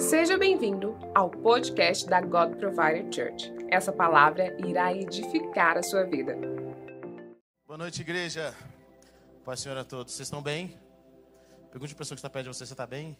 [0.00, 3.52] Seja bem-vindo ao podcast da God Provider Church.
[3.68, 6.34] Essa palavra irá edificar a sua vida.
[7.66, 8.56] Boa noite, igreja.
[9.44, 10.14] Paz, Senhor, a todos.
[10.14, 10.80] Vocês estão bem?
[11.70, 13.14] Pergunte a pessoa que está perto de você, você está bem?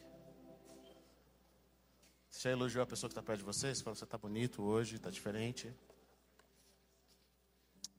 [2.31, 3.75] Você já elogiou a pessoa que está perto de você?
[3.75, 5.71] Você falou, você está bonito hoje, está diferente.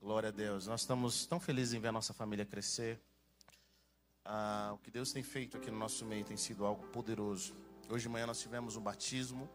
[0.01, 0.65] Glória a Deus.
[0.65, 2.99] Nós estamos tão felizes em ver a nossa família crescer.
[4.25, 7.53] Ah, o que Deus tem feito aqui no nosso meio tem sido algo poderoso.
[7.91, 9.49] Hoje de manhã nós tivemos um batismo.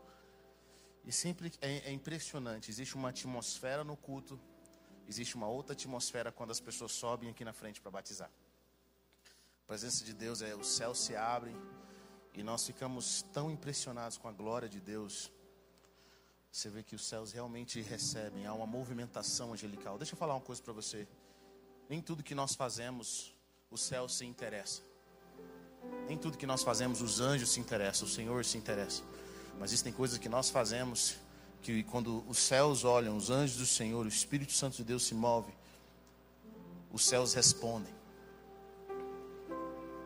[1.05, 2.71] E sempre é, é impressionante.
[2.71, 4.39] Existe uma atmosfera no culto.
[5.09, 8.31] Existe uma outra atmosfera quando as pessoas sobem aqui na frente para batizar.
[9.65, 11.57] A presença de Deus é, os céus se abrem.
[12.35, 15.33] E nós ficamos tão impressionados com a glória de Deus
[16.57, 19.99] você vê que os céus realmente recebem, há uma movimentação angelical.
[19.99, 21.07] Deixa eu falar uma coisa para você.
[21.87, 23.37] Nem tudo que nós fazemos,
[23.71, 24.83] o céu se interessa.
[26.09, 29.03] Nem tudo que nós fazemos, os anjos se interessam, o Senhor se interessa.
[29.59, 31.17] Mas existem coisas que nós fazemos
[31.63, 35.15] que quando os céus olham, os anjos do Senhor, o Espírito Santo de Deus se
[35.15, 35.53] move,
[36.93, 37.93] os céus respondem.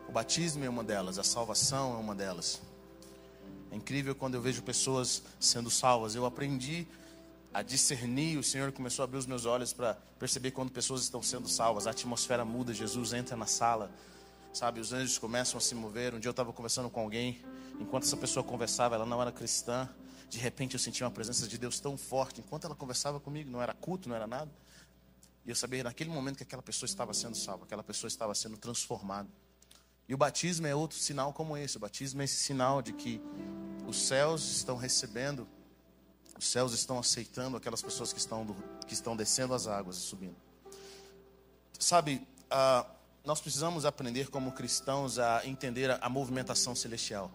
[0.07, 2.61] O batismo é uma delas, a salvação é uma delas.
[3.71, 6.15] É incrível quando eu vejo pessoas sendo salvas.
[6.15, 6.85] Eu aprendi
[7.53, 11.21] a discernir, o Senhor começou a abrir os meus olhos para perceber quando pessoas estão
[11.21, 11.87] sendo salvas.
[11.87, 13.91] A atmosfera muda, Jesus entra na sala,
[14.53, 14.79] sabe?
[14.79, 16.13] Os anjos começam a se mover.
[16.13, 17.41] Um dia eu estava conversando com alguém,
[17.79, 19.89] enquanto essa pessoa conversava, ela não era cristã.
[20.29, 22.41] De repente eu senti uma presença de Deus tão forte.
[22.41, 24.51] Enquanto ela conversava comigo, não era culto, não era nada.
[25.45, 28.57] E eu sabia naquele momento que aquela pessoa estava sendo salva, aquela pessoa estava sendo
[28.57, 29.27] transformada.
[30.07, 31.77] E o batismo é outro sinal como esse.
[31.77, 33.21] O batismo é esse sinal de que
[33.87, 35.47] os céus estão recebendo,
[36.37, 40.01] os céus estão aceitando aquelas pessoas que estão, do, que estão descendo as águas e
[40.01, 40.35] subindo.
[41.79, 47.31] Sabe, uh, nós precisamos aprender como cristãos a entender a, movimentação celestial.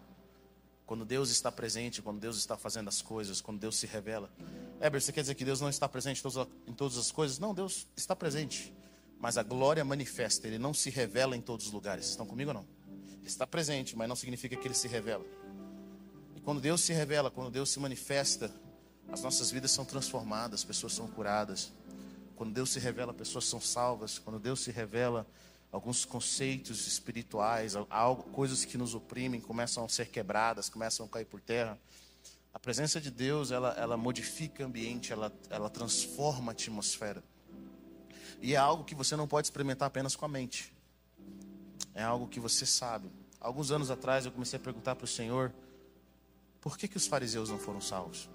[0.85, 4.29] Quando Deus está presente, quando Deus está fazendo as coisas, quando Deus se revela.
[4.81, 6.23] Heber, você quer dizer que Deus não está presente
[6.65, 7.39] em todas as coisas?
[7.39, 8.73] Não, Deus está presente
[9.19, 12.07] mas a glória manifesta, ele não se revela em todos os lugares.
[12.09, 12.67] Estão comigo ou não?
[13.19, 15.25] Ele está presente, mas não significa que ele se revela.
[16.35, 18.53] E quando Deus se revela, quando Deus se manifesta,
[19.11, 21.73] as nossas vidas são transformadas, pessoas são curadas.
[22.35, 24.19] Quando Deus se revela, pessoas são salvas.
[24.19, 25.25] Quando Deus se revela,
[25.71, 31.25] alguns conceitos espirituais, algo, coisas que nos oprimem começam a ser quebradas, começam a cair
[31.25, 31.77] por terra.
[32.53, 37.23] A presença de Deus, ela, ela modifica o ambiente, ela, ela transforma a atmosfera.
[38.41, 40.73] E é algo que você não pode experimentar apenas com a mente.
[41.93, 43.11] É algo que você sabe.
[43.39, 45.53] Alguns anos atrás eu comecei a perguntar para o Senhor:
[46.61, 48.29] por que, que os fariseus não foram salvos?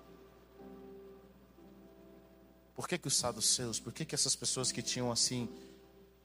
[2.75, 5.49] Por que, que os saduceus, por que, que essas pessoas que tinham assim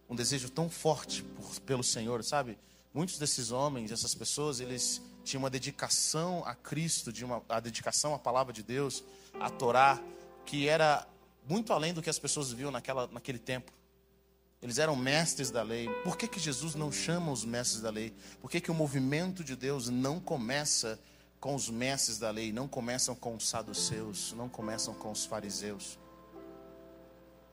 [0.10, 2.58] um desejo tão forte por, pelo Senhor, sabe?
[2.94, 8.16] Muitos desses homens, essas pessoas, eles tinham uma dedicação a Cristo, de uma, a dedicação
[8.16, 9.04] à palavra de Deus,
[9.40, 10.02] a Torá,
[10.46, 11.06] que era
[11.48, 13.72] muito além do que as pessoas viam naquela, naquele tempo.
[14.62, 15.88] Eles eram mestres da lei.
[16.04, 18.16] Por que, que Jesus não chama os mestres da lei?
[18.42, 21.00] Por que, que o movimento de Deus não começa
[21.40, 26.00] com os mestres da lei, não começam com os saduceus, não começam com os fariseus?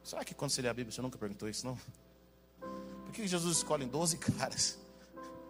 [0.02, 1.78] Será que quando você lê a Bíblia você nunca perguntou isso, não?
[3.14, 4.78] Que Jesus escolhe 12 caras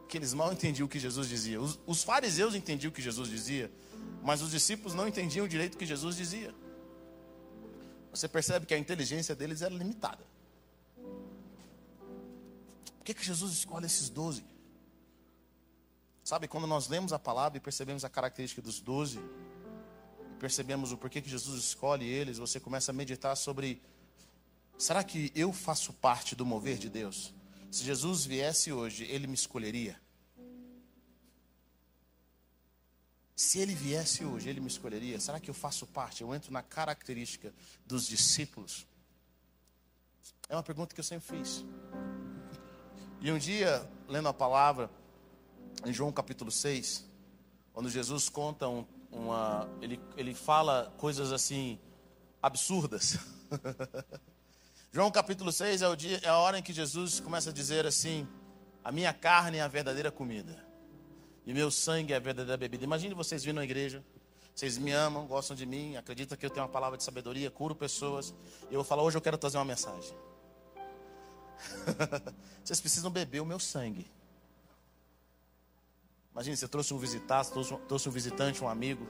[0.08, 1.60] que eles mal entendiam o que Jesus dizia?
[1.60, 3.72] Os, os fariseus entendiam o que Jesus dizia,
[4.22, 6.54] mas os discípulos não entendiam direito o que Jesus dizia
[8.14, 10.24] você percebe que a inteligência deles era limitada.
[12.96, 14.44] Por que, que Jesus escolhe esses doze?
[16.22, 19.18] Sabe, quando nós lemos a palavra e percebemos a característica dos doze,
[20.38, 23.82] percebemos o porquê que Jesus escolhe eles, você começa a meditar sobre:
[24.78, 27.34] será que eu faço parte do mover de Deus?
[27.74, 30.00] Se Jesus viesse hoje, ele me escolheria?
[33.34, 35.18] Se ele viesse hoje, ele me escolheria?
[35.18, 36.22] Será que eu faço parte?
[36.22, 37.52] Eu entro na característica
[37.84, 38.86] dos discípulos?
[40.48, 41.64] É uma pergunta que eu sempre fiz.
[43.20, 44.88] E um dia, lendo a palavra,
[45.84, 47.04] em João capítulo 6,
[47.72, 49.68] quando Jesus conta um, uma.
[49.82, 51.80] Ele, ele fala coisas assim,
[52.40, 53.18] absurdas.
[54.94, 57.84] João capítulo 6 é, o dia, é a hora em que Jesus começa a dizer
[57.84, 58.28] assim:
[58.84, 60.64] A minha carne é a verdadeira comida.
[61.44, 62.84] E meu sangue é a verdadeira bebida.
[62.84, 64.04] Imagine vocês vindo à igreja.
[64.54, 67.74] Vocês me amam, gostam de mim, acreditam que eu tenho uma palavra de sabedoria, curo
[67.74, 68.32] pessoas.
[68.70, 70.16] Eu vou falar, hoje eu quero trazer uma mensagem.
[72.62, 74.06] vocês precisam beber o meu sangue.
[76.30, 77.50] Imagine, você trouxe um visitante,
[77.88, 79.04] trouxe um visitante, um amigo.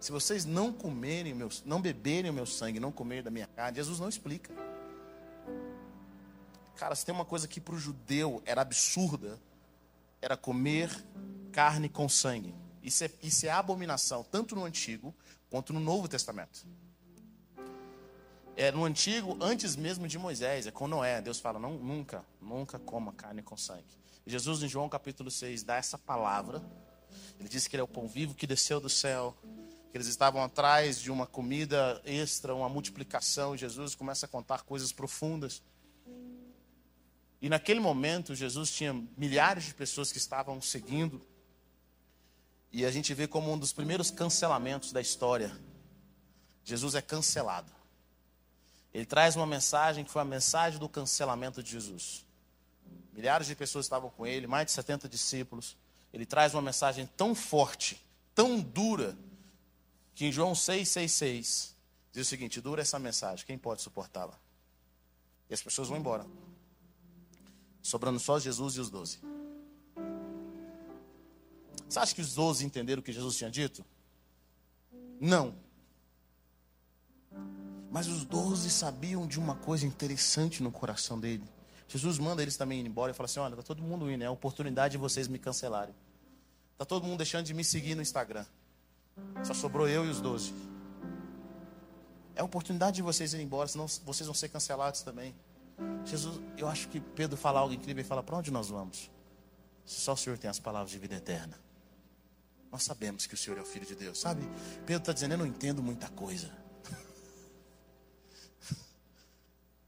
[0.00, 3.76] Se vocês não comerem meu, não beberem o meu sangue, não comerem da minha carne,
[3.76, 4.54] Jesus não explica.
[6.76, 9.40] Cara, se tem uma coisa que para o judeu era absurda,
[10.20, 10.90] era comer
[11.50, 12.54] carne com sangue.
[12.82, 15.14] Isso é, isso é abominação, tanto no Antigo
[15.50, 16.66] quanto no Novo Testamento.
[18.54, 21.20] É, no Antigo, antes mesmo de Moisés, é com Noé.
[21.20, 23.84] Deus fala: não, nunca, nunca coma carne com sangue.
[24.26, 26.62] Jesus, em João capítulo 6, dá essa palavra.
[27.38, 29.36] Ele diz que ele é o pão vivo que desceu do céu.
[29.90, 33.56] Que eles estavam atrás de uma comida extra, uma multiplicação.
[33.56, 35.62] Jesus começa a contar coisas profundas.
[37.40, 41.20] E naquele momento, Jesus tinha milhares de pessoas que estavam seguindo.
[42.72, 45.56] E a gente vê como um dos primeiros cancelamentos da história.
[46.64, 47.70] Jesus é cancelado.
[48.92, 52.24] Ele traz uma mensagem que foi a mensagem do cancelamento de Jesus.
[53.12, 55.76] Milhares de pessoas estavam com ele, mais de 70 discípulos.
[56.12, 58.02] Ele traz uma mensagem tão forte,
[58.34, 59.16] tão dura,
[60.14, 61.72] que em João 6,66
[62.10, 64.38] diz o seguinte: dura essa mensagem, quem pode suportá-la?
[65.48, 66.26] E as pessoas vão embora,
[67.86, 69.20] sobrando só Jesus e os doze.
[71.88, 73.84] Você acha que os doze entenderam o que Jesus tinha dito?
[75.20, 75.54] Não.
[77.90, 81.44] Mas os doze sabiam de uma coisa interessante no coração dele.
[81.88, 84.26] Jesus manda eles também ir embora e fala assim: Olha, está todo mundo indo, é
[84.26, 85.94] a oportunidade de vocês me cancelarem.
[86.72, 88.44] Está todo mundo deixando de me seguir no Instagram.
[89.44, 90.52] Só sobrou eu e os doze.
[92.34, 95.34] É a oportunidade de vocês irem embora, senão vocês vão ser cancelados também.
[96.04, 99.10] Jesus, eu acho que Pedro fala algo incrível e fala: Para onde nós vamos?
[99.84, 101.58] Só o Senhor tem as palavras de vida eterna.
[102.70, 104.42] Nós sabemos que o Senhor é o Filho de Deus, sabe?
[104.84, 106.50] Pedro está dizendo: Eu não entendo muita coisa.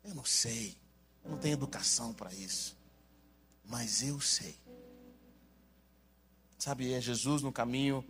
[0.05, 0.77] Eu não sei.
[1.25, 2.77] Eu não tenho educação para isso.
[3.65, 4.57] Mas eu sei.
[6.59, 8.03] Sabe, é Jesus no caminho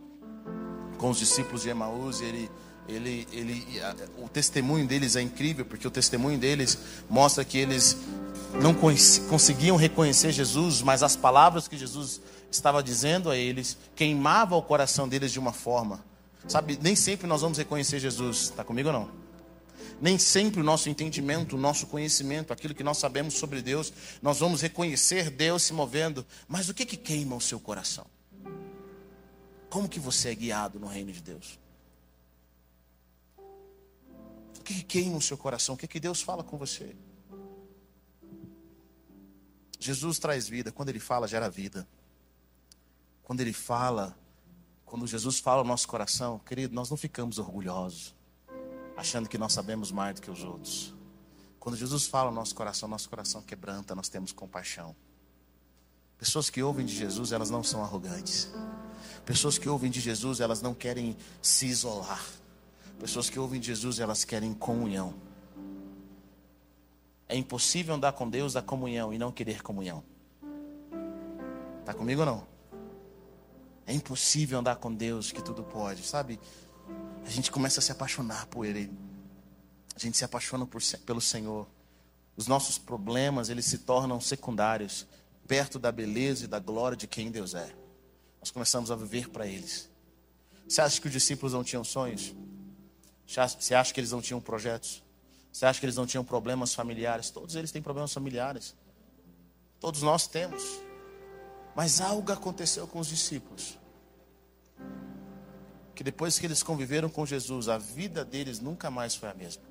[0.97, 2.49] com os discípulos de Emaús, ele
[2.89, 3.81] ele, ele,
[4.17, 6.77] o testemunho deles é incrível, porque o testemunho deles
[7.09, 7.97] mostra que eles
[8.61, 12.19] não conseguiam reconhecer Jesus, mas as palavras que Jesus
[12.51, 16.03] estava dizendo a eles queimavam o coração deles de uma forma.
[16.47, 18.43] Sabe, nem sempre nós vamos reconhecer Jesus.
[18.43, 19.11] Está comigo ou não?
[20.01, 24.39] Nem sempre o nosso entendimento, o nosso conhecimento, aquilo que nós sabemos sobre Deus, nós
[24.39, 26.25] vamos reconhecer Deus se movendo.
[26.47, 28.05] Mas o que, que queima o seu coração?
[29.69, 31.59] Como que você é guiado no reino de Deus?
[34.69, 35.73] Que, que queima o seu coração?
[35.73, 36.95] O que, que Deus fala com você?
[39.79, 40.71] Jesus traz vida.
[40.71, 41.87] Quando Ele fala, gera vida.
[43.23, 44.15] Quando Ele fala,
[44.85, 48.15] quando Jesus fala no nosso coração, querido, nós não ficamos orgulhosos
[48.95, 50.93] achando que nós sabemos mais do que os outros.
[51.57, 54.95] Quando Jesus fala no nosso coração, nosso coração quebranta, nós temos compaixão.
[56.17, 58.49] Pessoas que ouvem de Jesus, elas não são arrogantes.
[59.25, 62.23] Pessoas que ouvem de Jesus, elas não querem se isolar.
[62.99, 65.13] Pessoas que ouvem Jesus, elas querem comunhão.
[67.27, 70.03] É impossível andar com Deus da comunhão e não querer comunhão.
[71.79, 72.47] Está comigo ou não?
[73.85, 76.39] É impossível andar com Deus que tudo pode, sabe?
[77.25, 78.91] a gente começa a se apaixonar por Ele.
[79.95, 81.67] A gente se apaixona por, pelo Senhor.
[82.35, 85.05] Os nossos problemas, eles se tornam secundários,
[85.47, 87.71] perto da beleza e da glória de quem Deus é.
[88.39, 89.89] Nós começamos a viver para eles.
[90.67, 92.33] Você acha que os discípulos não tinham sonhos?
[93.29, 95.03] Você acha que eles não tinham projetos?
[95.51, 97.29] Você acha que eles não tinham problemas familiares?
[97.29, 98.75] Todos eles têm problemas familiares.
[99.79, 100.63] Todos nós temos.
[101.75, 103.77] Mas algo aconteceu com os discípulos
[105.99, 109.63] que depois que eles conviveram com Jesus, a vida deles nunca mais foi a mesma.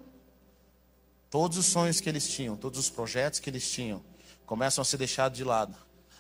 [1.31, 4.05] Todos os sonhos que eles tinham, todos os projetos que eles tinham,
[4.45, 5.75] começam a ser deixados de lado,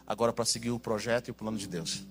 [0.06, 2.06] agora para seguir o projeto e o plano de Deus.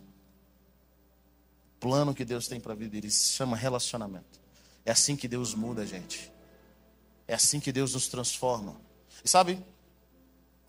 [1.75, 4.39] O plano que Deus tem para a vida deles se chama relacionamento.
[4.87, 6.31] É assim que Deus muda a gente.
[7.27, 8.79] É assim que Deus nos transforma.
[9.21, 9.61] E sabe,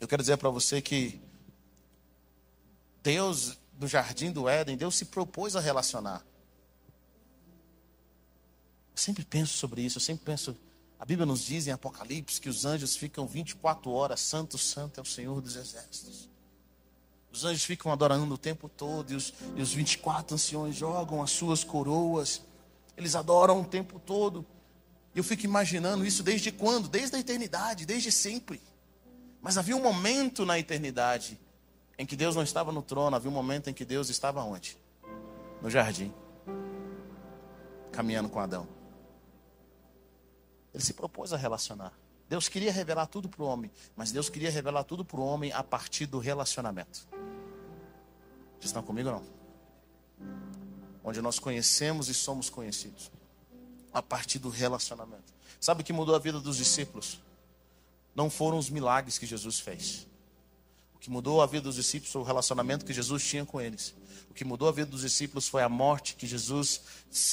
[0.00, 1.20] eu quero dizer para você que
[3.00, 6.26] Deus, no jardim do Éden, Deus se propôs a relacionar.
[8.90, 10.56] Eu sempre penso sobre isso, eu sempre penso.
[10.98, 15.00] A Bíblia nos diz em Apocalipse que os anjos ficam 24 horas, santo, santo é
[15.00, 16.28] o Senhor dos exércitos.
[17.30, 21.30] Os anjos ficam adorando o tempo todo, e os, e os 24 anciões jogam as
[21.30, 22.42] suas coroas,
[22.98, 24.44] eles adoram o tempo todo.
[25.14, 26.88] Eu fico imaginando isso desde quando?
[26.88, 28.60] Desde a eternidade, desde sempre.
[29.40, 31.38] Mas havia um momento na eternidade
[31.96, 34.76] em que Deus não estava no trono, havia um momento em que Deus estava onde?
[35.62, 36.12] No jardim,
[37.92, 38.66] caminhando com Adão.
[40.74, 41.92] Ele se propôs a relacionar.
[42.28, 45.52] Deus queria revelar tudo para o homem, mas Deus queria revelar tudo para o homem
[45.52, 47.06] a partir do relacionamento.
[48.58, 50.47] Vocês estão comigo ou não?
[51.08, 53.10] Onde nós conhecemos e somos conhecidos.
[53.92, 55.32] A partir do relacionamento.
[55.58, 57.18] Sabe o que mudou a vida dos discípulos?
[58.14, 60.06] Não foram os milagres que Jesus fez.
[60.94, 63.94] O que mudou a vida dos discípulos foi o relacionamento que Jesus tinha com eles.
[64.28, 66.82] O que mudou a vida dos discípulos foi a morte que Jesus,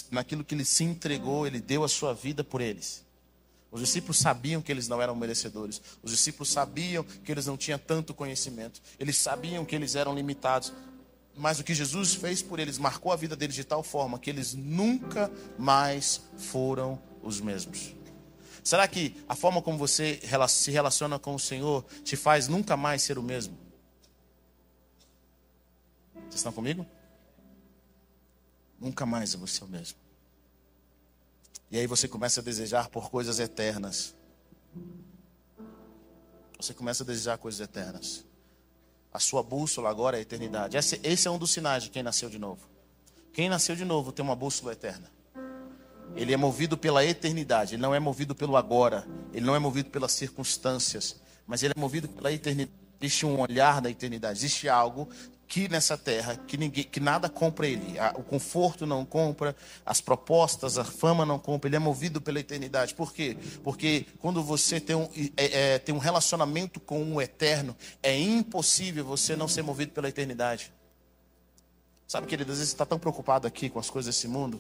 [0.09, 3.03] naquilo que ele se entregou, ele deu a sua vida por eles.
[3.71, 5.81] Os discípulos sabiam que eles não eram merecedores.
[6.01, 8.81] Os discípulos sabiam que eles não tinham tanto conhecimento.
[8.97, 10.71] Eles sabiam que eles eram limitados.
[11.37, 14.29] Mas o que Jesus fez por eles marcou a vida deles de tal forma que
[14.29, 17.93] eles nunca mais foram os mesmos.
[18.63, 23.03] Será que a forma como você se relaciona com o Senhor te faz nunca mais
[23.03, 23.55] ser o mesmo?
[26.15, 26.83] Vocês estão comigo?
[28.79, 29.97] Nunca mais eu vou ser o mesmo.
[31.69, 34.15] E aí você começa a desejar por coisas eternas.
[36.57, 38.24] Você começa a desejar coisas eternas.
[39.15, 40.75] A sua bússola agora é a eternidade.
[40.75, 42.67] Esse, esse é um dos sinais de quem nasceu de novo.
[43.31, 45.09] Quem nasceu de novo tem uma bússola eterna.
[46.17, 49.89] Ele é movido pela eternidade, ele não é movido pelo agora, ele não é movido
[49.89, 51.15] pelas circunstâncias,
[51.47, 52.77] mas ele é movido pela eternidade.
[52.99, 55.07] Existe um olhar da eternidade, existe algo
[55.47, 57.97] que nessa terra, que, ninguém, que nada compra ele.
[58.15, 61.69] O conforto não compra, as propostas, a fama não compra.
[61.69, 62.95] Ele é movido pela eternidade.
[62.95, 63.37] Por quê?
[63.63, 69.05] Porque quando você tem um, é, é, tem um relacionamento com o eterno, é impossível
[69.05, 70.73] você não ser movido pela eternidade.
[72.07, 74.59] Sabe, querido, às vezes você está tão preocupado aqui com as coisas desse mundo.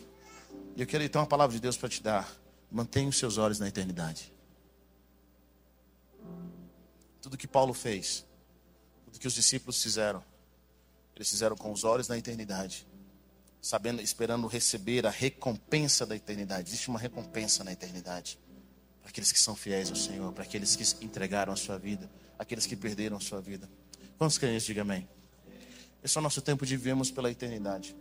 [0.75, 2.31] E eu quero ter uma palavra de Deus para te dar.
[2.71, 4.33] Mantenha os seus olhos na eternidade.
[7.21, 8.25] Tudo que Paulo fez,
[9.05, 10.23] tudo que os discípulos fizeram,
[11.15, 12.85] eles fizeram com os olhos na eternidade,
[13.61, 16.69] sabendo, esperando receber a recompensa da eternidade.
[16.69, 18.37] Existe uma recompensa na eternidade
[19.01, 22.65] para aqueles que são fiéis ao Senhor, para aqueles que entregaram a sua vida, aqueles
[22.65, 23.69] que perderam a sua vida.
[24.17, 24.67] Quantos creem isso?
[24.67, 25.07] Diga amém.
[26.03, 27.95] Esse é o nosso tempo de vivermos pela eternidade.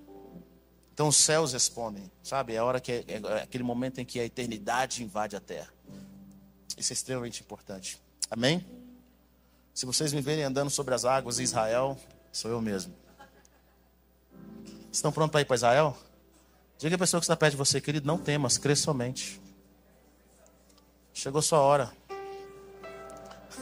[0.93, 2.55] Então os céus respondem, sabe?
[2.55, 5.73] É a hora que é, é aquele momento em que a eternidade invade a terra.
[6.77, 8.01] Isso é extremamente importante.
[8.31, 8.65] Amém?
[9.75, 11.99] Se vocês me verem andando sobre as águas em Israel,
[12.33, 12.95] sou eu mesmo.
[14.95, 15.97] Estão prontos para ir para Israel?
[16.79, 19.43] Diga a pessoa que está perto de você, querido, não temas, crê somente.
[21.13, 21.93] Chegou sua hora.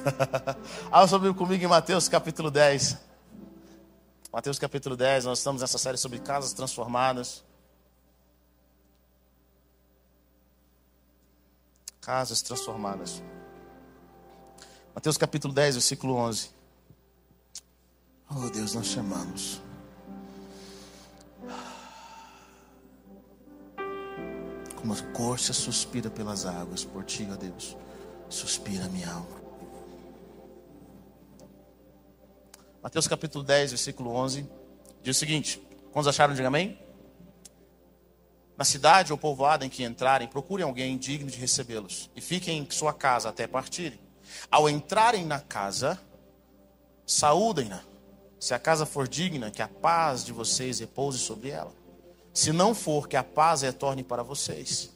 [0.93, 2.99] Abra sobre comigo em Mateus capítulo 10.
[4.31, 7.43] Mateus capítulo 10, nós estamos nessa série sobre casas transformadas.
[12.03, 13.23] Casas transformadas.
[14.95, 16.51] Mateus capítulo 10, versículo 11.
[18.29, 19.72] Oh Deus, nós chamamos.
[24.83, 27.77] Como a corça suspira pelas águas, por ti, ó Deus,
[28.29, 29.41] suspira minha alma.
[32.83, 34.45] Mateus capítulo 10, versículo 11,
[35.01, 35.63] diz o seguinte:
[35.93, 36.77] Quantos acharam, diga amém?
[38.59, 42.69] Na cidade ou povoada em que entrarem, procurem alguém digno de recebê-los e fiquem em
[42.69, 44.01] sua casa até partirem.
[44.51, 45.97] Ao entrarem na casa,
[47.07, 47.85] saúdem-na.
[48.41, 51.82] Se a casa for digna, que a paz de vocês repouse sobre ela.
[52.33, 54.91] Se não for, que a paz retorne para vocês.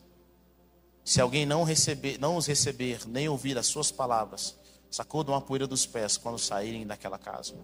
[1.05, 4.57] Se alguém não receber, não os receber, nem ouvir as suas palavras,
[4.91, 7.55] sacudam a poeira dos pés quando saírem daquela casa.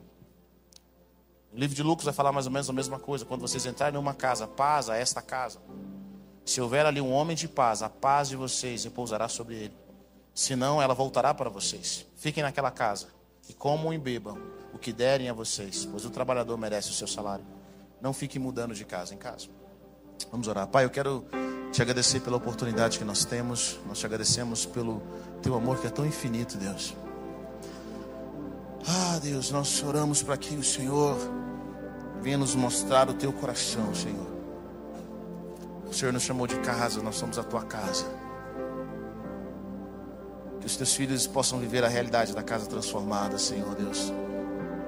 [1.52, 3.24] O livro de Lucas vai falar mais ou menos a mesma coisa.
[3.24, 5.58] Quando vocês entrarem numa casa, paz a esta casa.
[6.44, 9.76] Se houver ali um homem de paz, a paz de vocês repousará sobre ele.
[10.34, 12.06] Senão, ela voltará para vocês.
[12.16, 13.08] Fiquem naquela casa
[13.48, 14.38] e comam e bebam
[14.72, 17.44] o que derem a vocês, pois o trabalhador merece o seu salário.
[18.00, 19.48] Não fiquem mudando de casa em casa.
[20.30, 20.66] Vamos orar.
[20.66, 21.24] Pai, eu quero
[21.72, 23.78] te agradecer pela oportunidade que nós temos.
[23.86, 25.02] Nós te agradecemos pelo
[25.42, 26.94] teu amor que é tão infinito, Deus.
[28.86, 31.16] Ah, Deus, nós oramos para que o Senhor
[32.20, 34.32] venha nos mostrar o teu coração, Senhor.
[35.88, 38.04] O Senhor nos chamou de casa, nós somos a tua casa.
[40.60, 44.12] Que os teus filhos possam viver a realidade da casa transformada, Senhor Deus.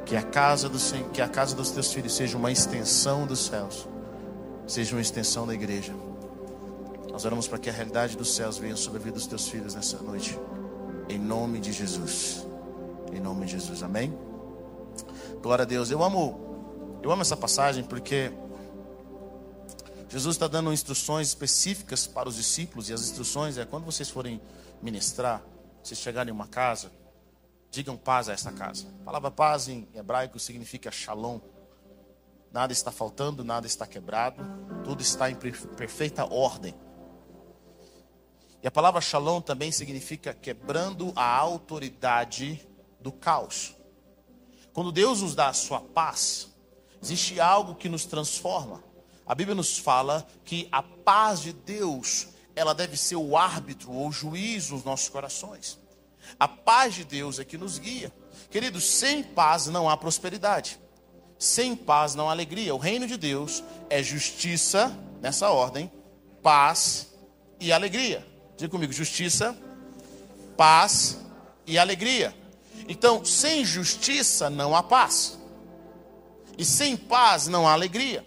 [0.05, 0.79] Que a casa do
[1.13, 3.89] que a casa dos teus filhos seja uma extensão dos céus
[4.67, 5.95] seja uma extensão da igreja.
[7.11, 9.75] Nós oramos para que a realidade dos céus venha sobre a vida dos teus filhos
[9.75, 10.39] nessa noite.
[11.09, 12.47] Em nome de Jesus.
[13.13, 13.83] Em nome de Jesus.
[13.83, 14.13] Amém?
[15.41, 15.91] Glória a Deus.
[15.91, 18.33] Eu amo, eu amo essa passagem porque
[20.09, 24.41] Jesus está dando instruções específicas para os discípulos, e as instruções é quando vocês forem
[24.81, 25.43] ministrar,
[25.83, 26.93] vocês chegarem em uma casa,
[27.71, 28.87] digam paz a essa casa.
[29.01, 31.41] A palavra paz em hebraico significa shalom
[32.55, 34.41] nada está faltando, nada está quebrado,
[34.85, 36.73] tudo está em perfeita ordem.
[38.63, 42.65] E a palavra shalom também significa quebrando a autoridade
[43.01, 43.75] do caos.
[44.73, 46.49] Quando Deus nos dá a sua paz,
[47.03, 48.85] existe algo que nos transforma.
[49.27, 54.13] A Bíblia nos fala que a paz de Deus, ela deve ser o árbitro ou
[54.13, 55.77] juiz dos nossos corações.
[56.39, 58.15] A paz de Deus é que nos guia.
[58.49, 60.79] Queridos, sem paz não há prosperidade.
[61.45, 62.75] Sem paz não há alegria.
[62.75, 65.93] O reino de Deus é justiça, nessa ordem,
[66.43, 67.09] paz
[67.61, 68.27] e alegria.
[68.57, 69.55] Diga comigo: justiça,
[70.57, 71.19] paz
[71.67, 72.35] e alegria.
[72.89, 75.39] Então, sem justiça não há paz.
[76.57, 78.25] E sem paz não há alegria.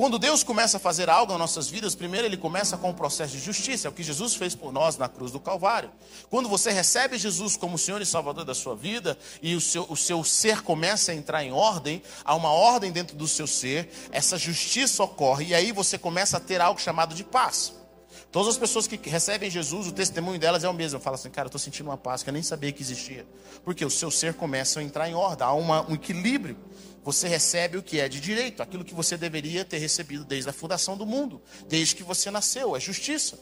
[0.00, 3.34] Quando Deus começa a fazer algo nas nossas vidas, primeiro ele começa com o processo
[3.34, 5.90] de justiça, é o que Jesus fez por nós na cruz do Calvário.
[6.30, 9.96] Quando você recebe Jesus como Senhor e Salvador da sua vida, e o seu, o
[9.98, 14.38] seu ser começa a entrar em ordem, há uma ordem dentro do seu ser, essa
[14.38, 17.74] justiça ocorre, e aí você começa a ter algo chamado de paz.
[18.32, 20.98] Todas as pessoas que recebem Jesus, o testemunho delas é o mesmo.
[20.98, 23.26] Fala assim, cara, eu estou sentindo uma paz que eu nem sabia que existia.
[23.64, 26.56] Porque o seu ser começa a entrar em ordem, há uma, um equilíbrio
[27.02, 30.52] você recebe o que é de direito, aquilo que você deveria ter recebido desde a
[30.52, 33.38] fundação do mundo, desde que você nasceu, é justiça.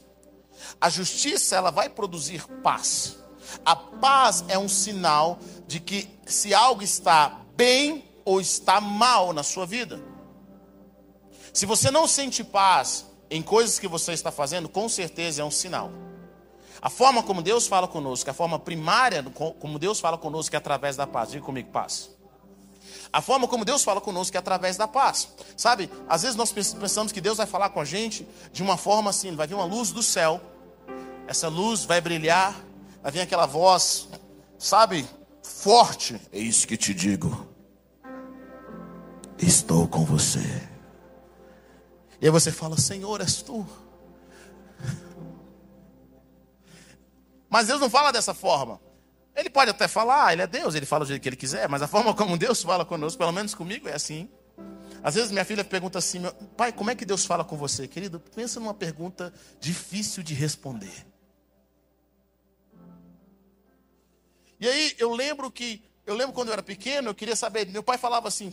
[0.80, 3.18] A justiça, ela vai produzir paz.
[3.64, 9.42] A paz é um sinal de que se algo está bem ou está mal na
[9.42, 10.00] sua vida.
[11.52, 15.50] Se você não sente paz em coisas que você está fazendo, com certeza é um
[15.50, 15.90] sinal.
[16.80, 19.22] A forma como Deus fala conosco, a forma primária
[19.58, 21.30] como Deus fala conosco é através da paz.
[21.30, 22.17] Diga comigo, paz.
[23.12, 25.28] A forma como Deus fala conosco é através da paz.
[25.56, 29.10] Sabe, às vezes nós pensamos que Deus vai falar com a gente de uma forma
[29.10, 30.40] assim: vai vir uma luz do céu,
[31.26, 32.54] essa luz vai brilhar,
[33.02, 34.08] vai vir aquela voz,
[34.58, 35.08] sabe,
[35.42, 36.20] forte.
[36.32, 37.48] É isso que te digo.
[39.38, 40.68] Estou com você.
[42.20, 43.66] E aí você fala: Senhor, és tu.
[47.48, 48.80] Mas Deus não fala dessa forma.
[49.38, 51.80] Ele pode até falar, ele é Deus, ele fala do jeito que ele quiser, mas
[51.80, 54.28] a forma como Deus fala conosco, pelo menos comigo, é assim.
[55.00, 56.22] Às vezes minha filha pergunta assim:
[56.56, 57.86] pai, como é que Deus fala com você?
[57.86, 61.06] Querido, pensa numa pergunta difícil de responder.
[64.58, 67.84] E aí eu lembro que, eu lembro quando eu era pequeno, eu queria saber, meu
[67.84, 68.52] pai falava assim,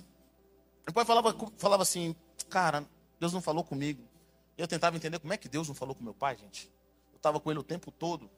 [0.85, 2.15] meu pai falava, falava assim,
[2.47, 2.85] cara,
[3.19, 4.07] Deus não falou comigo.
[4.55, 6.71] Eu tentava entender como é que Deus não falou com meu pai, gente.
[7.11, 8.29] Eu estava com ele o tempo todo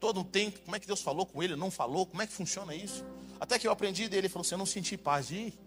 [0.00, 2.32] todo um tempo, como é que Deus falou com ele, não falou, como é que
[2.32, 3.04] funciona isso?
[3.40, 5.58] Até que eu aprendi dele, ele falou assim, eu não senti paz de ir.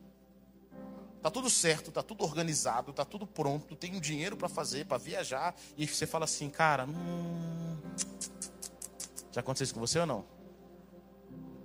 [1.22, 4.98] Tá tudo certo, tá tudo organizado, tá tudo pronto, tem um dinheiro para fazer, para
[4.98, 7.78] viajar, e você fala assim, cara, hum...
[9.32, 10.26] já aconteceu isso com você ou não?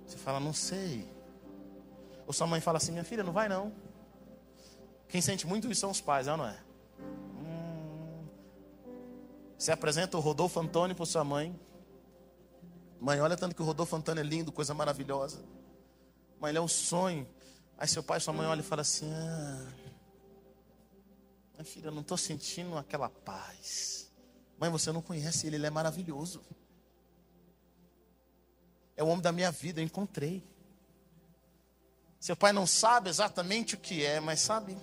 [0.05, 1.07] Você fala, não sei.
[2.27, 3.71] Ou sua mãe fala assim, minha filha, não vai não.
[5.07, 6.59] Quem sente muito isso são os pais, é não é?
[6.99, 8.25] Hum...
[9.57, 11.57] Você apresenta o Rodolfo Antônio para sua mãe,
[13.03, 15.43] Mãe, olha tanto que o Rodolfo Antônio é lindo, coisa maravilhosa.
[16.39, 17.27] Mãe, ele é um sonho.
[17.77, 19.73] Aí seu pai e sua mãe olham e falam assim: ah,
[21.51, 24.09] minha filha, eu não estou sentindo aquela paz.
[24.57, 26.41] Mãe, você não conhece ele, ele é maravilhoso.
[28.95, 30.41] É o homem da minha vida, eu encontrei.
[32.21, 34.77] Seu pai não sabe exatamente o que é, mas sabe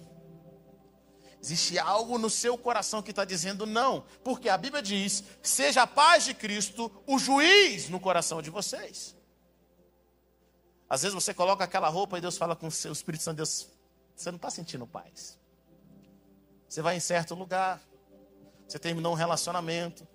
[1.43, 5.87] Existe algo no seu coração que está dizendo não, porque a Bíblia diz: seja a
[5.87, 9.17] paz de Cristo o juiz no coração de vocês.
[10.89, 13.69] Às vezes você coloca aquela roupa e Deus fala com o seu Espírito Santo, Deus,
[14.15, 15.39] você não está sentindo paz.
[16.69, 17.81] Você vai em certo lugar,
[18.69, 20.07] você terminou um relacionamento,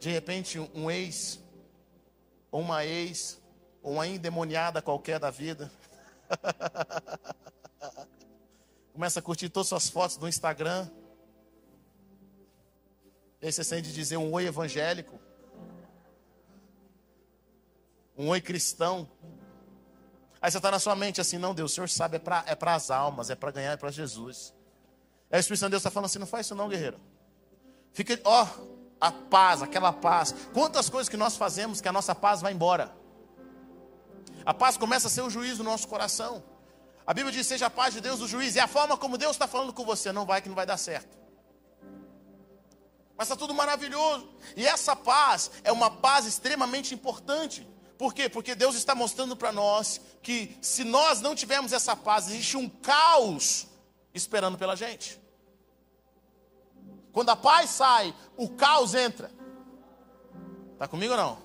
[0.00, 1.38] de repente um ex,
[2.50, 3.40] ou uma ex,
[3.82, 5.70] ou uma endemoniada qualquer da vida.
[8.92, 10.88] Começa a curtir todas as suas fotos no Instagram.
[13.40, 15.18] E aí você sente dizer um oi evangélico.
[18.16, 19.08] Um oi cristão.
[20.42, 22.74] Aí você está na sua mente assim, não, Deus, o Senhor sabe, é para é
[22.74, 24.54] as almas, é para ganhar, é para Jesus.
[25.30, 26.98] Aí o Espírito Santo de Deus está falando assim, não faz isso não, guerreiro.
[27.92, 28.46] Fica, ó,
[29.00, 30.34] a paz, aquela paz.
[30.52, 32.92] Quantas coisas que nós fazemos que a nossa paz vai embora.
[34.44, 36.42] A paz começa a ser o juízo no nosso coração.
[37.06, 38.54] A Bíblia diz: seja a paz de Deus o juiz.
[38.54, 40.76] E a forma como Deus está falando com você, não vai que não vai dar
[40.76, 41.18] certo.
[43.16, 44.28] Mas está tudo maravilhoso.
[44.56, 47.68] E essa paz é uma paz extremamente importante.
[47.98, 48.30] Por quê?
[48.30, 52.66] Porque Deus está mostrando para nós que se nós não tivermos essa paz, existe um
[52.66, 53.66] caos
[54.14, 55.20] esperando pela gente.
[57.12, 59.30] Quando a paz sai, o caos entra.
[60.72, 61.42] Está comigo ou não?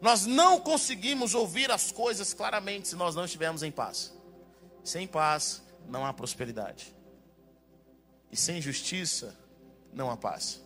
[0.00, 4.12] Nós não conseguimos ouvir as coisas claramente se nós não estivermos em paz.
[4.86, 6.94] Sem paz não há prosperidade.
[8.30, 9.36] E sem justiça
[9.92, 10.62] não há paz.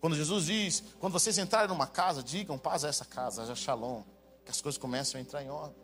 [0.00, 4.02] Quando Jesus diz, quando vocês entrarem numa casa, digam paz a essa casa, haja shalom,
[4.46, 5.76] que as coisas começam a entrar em ordem.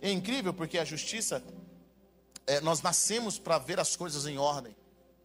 [0.00, 1.44] É incrível porque a justiça,
[2.46, 4.74] é, nós nascemos para ver as coisas em ordem,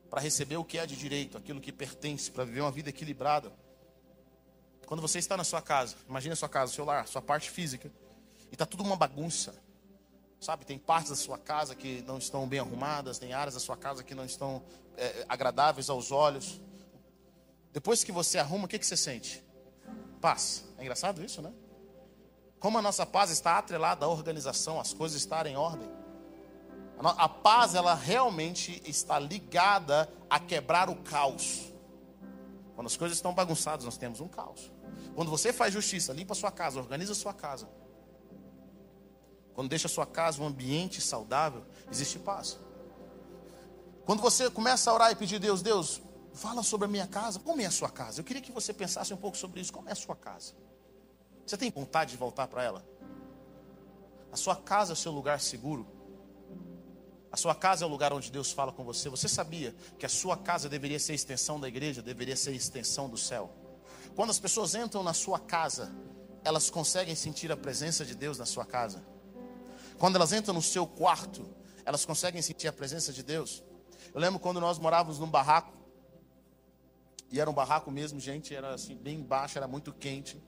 [0.10, 3.50] para receber o que é de direito, aquilo que pertence, para viver uma vida equilibrada.
[4.86, 7.90] Quando você está na sua casa, imagine a sua casa, seu lar, sua parte física,
[8.52, 9.56] e está tudo uma bagunça.
[10.42, 13.78] Sabe, tem partes da sua casa que não estão bem arrumadas, tem áreas da sua
[13.78, 14.64] casa que não estão
[14.98, 16.60] é, agradáveis aos olhos.
[17.72, 19.44] Depois que você arruma, o que, que você sente?
[20.20, 20.66] Paz.
[20.80, 21.54] É engraçado isso, né?
[22.60, 25.88] Como a nossa paz está atrelada à organização, as coisas estarem em ordem.
[26.98, 31.72] A paz, ela realmente está ligada a quebrar o caos.
[32.74, 34.72] Quando as coisas estão bagunçadas, nós temos um caos.
[35.14, 37.70] Quando você faz justiça, limpa a sua casa, organiza a sua casa.
[39.54, 42.58] Quando deixa a sua casa um ambiente saudável, existe paz.
[44.06, 46.02] Quando você começa a orar e pedir a Deus, Deus,
[46.34, 48.20] fala sobre a minha casa, como é a sua casa?
[48.20, 50.54] Eu queria que você pensasse um pouco sobre isso, como é a sua casa?
[51.46, 52.86] Você tem vontade de voltar para ela?
[54.32, 55.86] A sua casa é o seu lugar seguro?
[57.32, 59.10] A sua casa é o lugar onde Deus fala com você.
[59.10, 62.54] Você sabia que a sua casa deveria ser a extensão da igreja, deveria ser a
[62.54, 63.50] extensão do céu?
[64.16, 65.94] Quando as pessoas entram na sua casa,
[66.44, 69.02] elas conseguem sentir a presença de Deus na sua casa.
[70.02, 71.48] Quando elas entram no seu quarto,
[71.86, 73.62] elas conseguem sentir a presença de Deus.
[74.12, 75.72] Eu lembro quando nós morávamos num barraco,
[77.30, 80.42] e era um barraco mesmo, gente, era assim, bem baixo, era muito quente,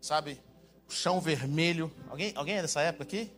[0.00, 0.42] sabe?
[0.88, 1.88] O chão vermelho.
[2.08, 3.30] Alguém, alguém é dessa época aqui?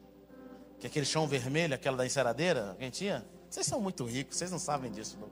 [0.81, 3.23] Que aquele chão vermelho, aquela da enceradeira, alguém tinha?
[3.51, 5.19] Vocês são muito ricos, vocês não sabem disso.
[5.21, 5.29] Não.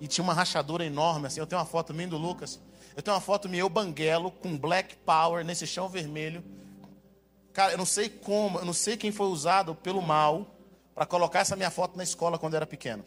[0.00, 1.38] E tinha uma rachadura enorme, assim.
[1.38, 2.58] Eu tenho uma foto minha do Lucas.
[2.96, 6.42] Eu tenho uma foto minha, eu banguelo, com black power, nesse chão vermelho.
[7.56, 10.54] Cara, eu não sei como, eu não sei quem foi usado pelo mal
[10.94, 13.02] para colocar essa minha foto na escola quando eu era pequeno.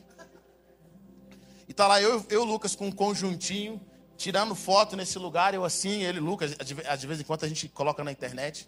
[1.68, 3.80] E tá lá eu, eu Lucas, com um conjuntinho,
[4.18, 8.04] tirando foto nesse lugar, eu assim, ele, Lucas, de vez em quando a gente coloca
[8.04, 8.68] na internet.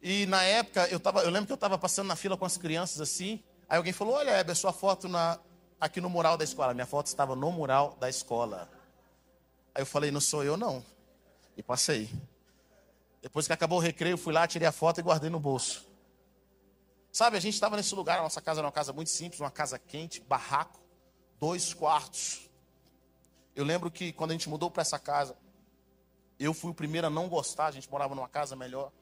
[0.00, 2.56] E na época, eu, tava, eu lembro que eu estava passando na fila com as
[2.56, 3.42] crianças assim.
[3.68, 5.40] Aí alguém falou: Olha, Hebe, a sua foto na,
[5.80, 6.72] aqui no mural da escola.
[6.72, 8.70] Minha foto estava no mural da escola.
[9.74, 10.84] Aí eu falei: Não sou eu, não.
[11.56, 12.08] E passei.
[13.26, 15.84] Depois que acabou o recreio, fui lá, tirei a foto e guardei no bolso.
[17.10, 19.50] Sabe, a gente estava nesse lugar, a nossa casa era uma casa muito simples, uma
[19.50, 20.80] casa quente, barraco,
[21.36, 22.48] dois quartos.
[23.52, 25.36] Eu lembro que quando a gente mudou para essa casa,
[26.38, 28.92] eu fui o primeiro a não gostar, a gente morava numa casa melhor.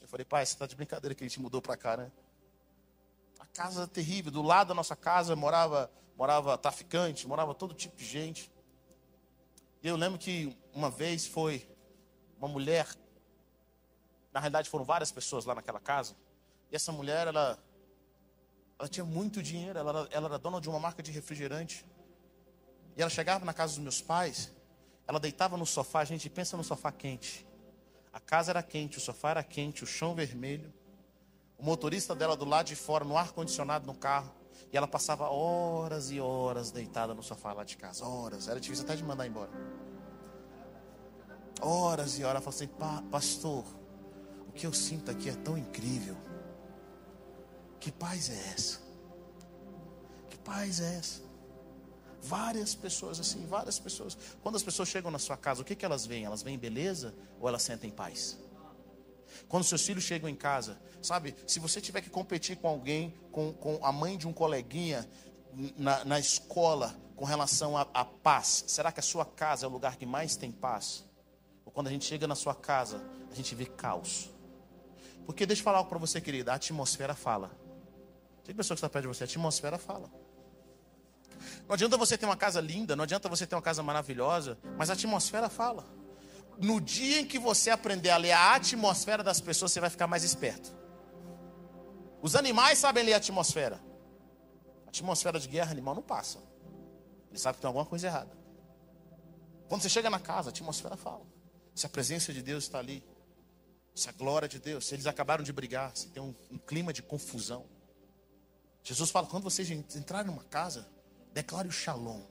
[0.00, 2.10] Eu falei, pai, você está de brincadeira que a gente mudou para cá, né?
[3.38, 8.06] A casa terrível, do lado da nossa casa morava, morava traficante, morava todo tipo de
[8.06, 8.50] gente.
[9.80, 11.70] E eu lembro que uma vez foi
[12.40, 12.88] uma mulher
[14.32, 16.16] na realidade foram várias pessoas lá naquela casa.
[16.70, 17.58] E essa mulher, ela,
[18.78, 21.84] ela tinha muito dinheiro, ela era, ela era dona de uma marca de refrigerante.
[22.96, 24.50] E ela chegava na casa dos meus pais,
[25.06, 27.46] ela deitava no sofá, a gente pensa no sofá quente.
[28.12, 30.72] A casa era quente, o sofá era quente, o chão vermelho.
[31.58, 34.32] O motorista dela do lado de fora, no ar-condicionado no carro.
[34.72, 38.04] E ela passava horas e horas deitada no sofá lá de casa.
[38.04, 38.48] Horas.
[38.48, 39.50] Era difícil até de mandar embora.
[41.60, 42.42] Horas e horas.
[42.42, 43.64] Ela falou assim: Pastor,
[44.52, 46.14] o que eu sinto aqui é tão incrível.
[47.80, 48.80] Que paz é essa?
[50.28, 51.22] Que paz é essa?
[52.20, 54.16] Várias pessoas assim, várias pessoas.
[54.42, 56.26] Quando as pessoas chegam na sua casa, o que, que elas veem?
[56.26, 58.38] Elas veem beleza ou elas sentem paz?
[59.48, 61.34] Quando seus filhos chegam em casa, sabe?
[61.46, 65.08] Se você tiver que competir com alguém, com, com a mãe de um coleguinha
[65.78, 69.96] na, na escola, com relação à paz, será que a sua casa é o lugar
[69.96, 71.04] que mais tem paz?
[71.64, 74.31] Ou quando a gente chega na sua casa, a gente vê caos?
[75.26, 76.52] Porque deixa eu falar algo para você, querida.
[76.52, 77.50] A atmosfera fala.
[78.44, 80.10] Tem pessoa que está perto de você, a atmosfera fala.
[81.66, 84.90] Não adianta você ter uma casa linda, não adianta você ter uma casa maravilhosa, mas
[84.90, 85.84] a atmosfera fala.
[86.58, 90.06] No dia em que você aprender a ler a atmosfera das pessoas, você vai ficar
[90.06, 90.72] mais esperto.
[92.20, 93.80] Os animais sabem ler a atmosfera.
[94.86, 96.38] A atmosfera de guerra animal não passa.
[97.30, 98.36] Ele sabe que tem alguma coisa errada.
[99.68, 101.24] Quando você chega na casa, a atmosfera fala.
[101.74, 103.02] Se a presença de Deus está ali,
[103.94, 106.92] se a glória de Deus, se eles acabaram de brigar, se tem um, um clima
[106.92, 107.66] de confusão.
[108.82, 110.88] Jesus fala: quando vocês entrarem numa casa,
[111.32, 112.22] declare o shalom.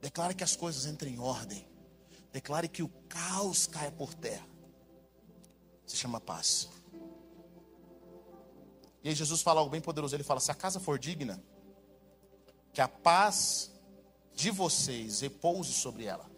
[0.00, 1.66] Declare que as coisas entrem em ordem.
[2.32, 4.46] Declare que o caos caia por terra.
[5.86, 6.68] Se chama paz.
[9.02, 10.14] E aí Jesus fala algo bem poderoso.
[10.14, 11.42] Ele fala: se a casa for digna,
[12.72, 13.70] que a paz
[14.34, 16.29] de vocês repouse sobre ela.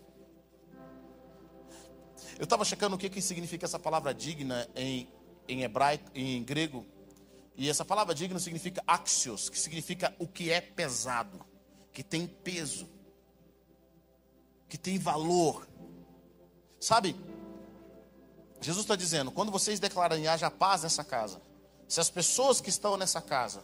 [2.39, 5.09] Eu estava checando o que, que significa essa palavra digna em,
[5.49, 6.87] em hebraico, em grego.
[7.57, 11.45] E essa palavra digna significa axios, que significa o que é pesado,
[11.93, 12.89] que tem peso,
[14.69, 15.69] que tem valor.
[16.81, 17.15] Sabe?
[18.61, 21.41] Jesus está dizendo: quando vocês declararem haja paz nessa casa,
[21.89, 23.63] se as pessoas que estão nessa casa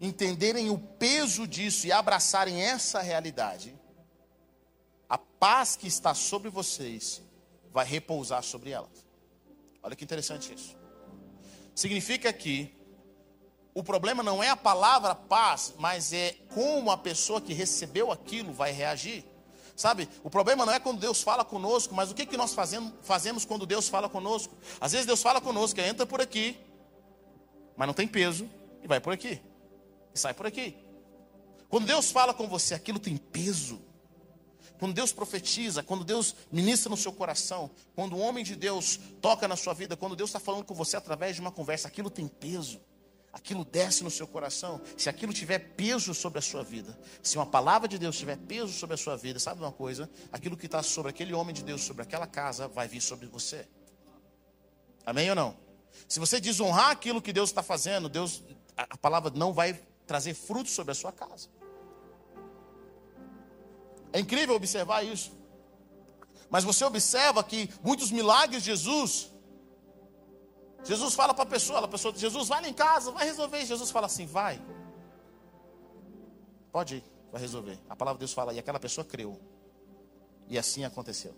[0.00, 3.78] entenderem o peso disso e abraçarem essa realidade,
[5.08, 7.22] a paz que está sobre vocês
[7.74, 9.04] vai repousar sobre elas.
[9.82, 10.76] Olha que interessante isso.
[11.74, 12.72] Significa que
[13.74, 18.52] o problema não é a palavra paz, mas é como a pessoa que recebeu aquilo
[18.52, 19.24] vai reagir.
[19.74, 22.92] Sabe, o problema não é quando Deus fala conosco, mas o que, que nós fazemos,
[23.02, 24.54] fazemos quando Deus fala conosco?
[24.80, 26.56] Às vezes Deus fala conosco, entra por aqui,
[27.76, 28.48] mas não tem peso,
[28.84, 29.42] e vai por aqui,
[30.14, 30.76] e sai por aqui.
[31.68, 33.82] Quando Deus fala com você, aquilo tem peso.
[34.78, 39.46] Quando Deus profetiza, quando Deus ministra no seu coração, quando o homem de Deus toca
[39.46, 42.26] na sua vida, quando Deus está falando com você através de uma conversa, aquilo tem
[42.28, 42.80] peso
[43.34, 47.44] aquilo desce no seu coração, se aquilo tiver peso sobre a sua vida, se uma
[47.44, 50.08] palavra de Deus tiver peso sobre a sua vida, sabe uma coisa?
[50.30, 53.66] Aquilo que está sobre aquele homem de Deus, sobre aquela casa, vai vir sobre você.
[55.04, 55.56] Amém ou não?
[56.08, 58.42] Se você desonrar aquilo que Deus está fazendo, Deus,
[58.76, 61.48] a palavra não vai trazer frutos sobre a sua casa.
[64.14, 65.32] É incrível observar isso.
[66.48, 69.34] Mas você observa que muitos milagres de Jesus
[70.84, 73.64] Jesus fala para a pessoa, a pessoa Jesus, vai lá em casa, vai resolver.
[73.64, 74.62] Jesus fala assim, vai.
[76.70, 77.78] Pode ir, vai resolver.
[77.88, 79.40] A palavra de Deus fala, e aquela pessoa creu.
[80.46, 81.34] E assim aconteceu.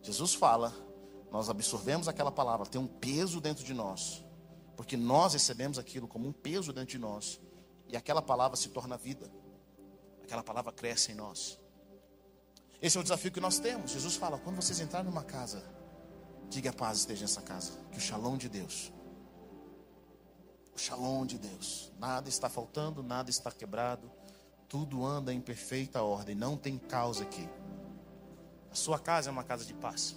[0.00, 0.72] Jesus fala,
[1.30, 4.24] nós absorvemos aquela palavra, tem um peso dentro de nós.
[4.76, 7.40] Porque nós recebemos aquilo como um peso dentro de nós.
[7.88, 9.28] E aquela palavra se torna vida.
[10.22, 11.58] Aquela palavra cresce em nós.
[12.80, 13.90] Esse é o desafio que nós temos.
[13.90, 15.62] Jesus fala: quando vocês entrarem numa casa,
[16.48, 17.72] Diga a paz esteja nessa casa.
[17.92, 18.92] Que o shalom de Deus.
[20.74, 21.92] O shalom de Deus.
[21.98, 24.10] Nada está faltando, nada está quebrado.
[24.68, 26.34] Tudo anda em perfeita ordem.
[26.34, 27.48] Não tem causa aqui.
[28.70, 30.16] A sua casa é uma casa de paz.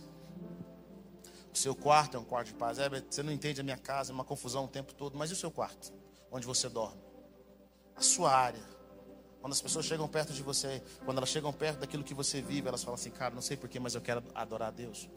[1.54, 2.80] O seu quarto é um quarto de paz.
[2.80, 5.18] É, você não entende a minha casa, é uma confusão o tempo todo.
[5.18, 5.92] Mas e o seu quarto?
[6.32, 7.02] Onde você dorme?
[7.96, 8.64] A sua área.
[9.42, 12.68] Quando as pessoas chegam perto de você, quando elas chegam perto daquilo que você vive,
[12.68, 15.10] elas falam assim, cara, não sei porquê, mas eu quero adorar a Deus.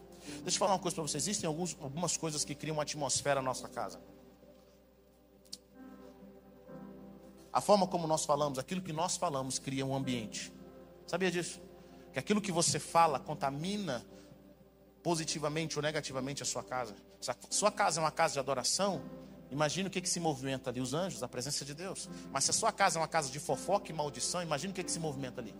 [0.42, 1.22] Deixa eu falar uma coisa para vocês.
[1.22, 4.00] Existem alguns, algumas coisas que criam uma atmosfera na nossa casa.
[7.52, 10.50] A forma como nós falamos, aquilo que nós falamos, cria um ambiente.
[11.06, 11.60] Sabia disso?
[12.12, 14.04] Que aquilo que você fala contamina
[15.02, 16.96] positivamente ou negativamente a sua casa.
[17.20, 19.02] Se a sua casa é uma casa de adoração,
[19.54, 22.08] imagine o que, que se movimenta ali, os anjos, a presença de Deus.
[22.32, 24.82] Mas se a sua casa é uma casa de fofoca e maldição, imagine o que,
[24.82, 25.54] que se movimenta ali.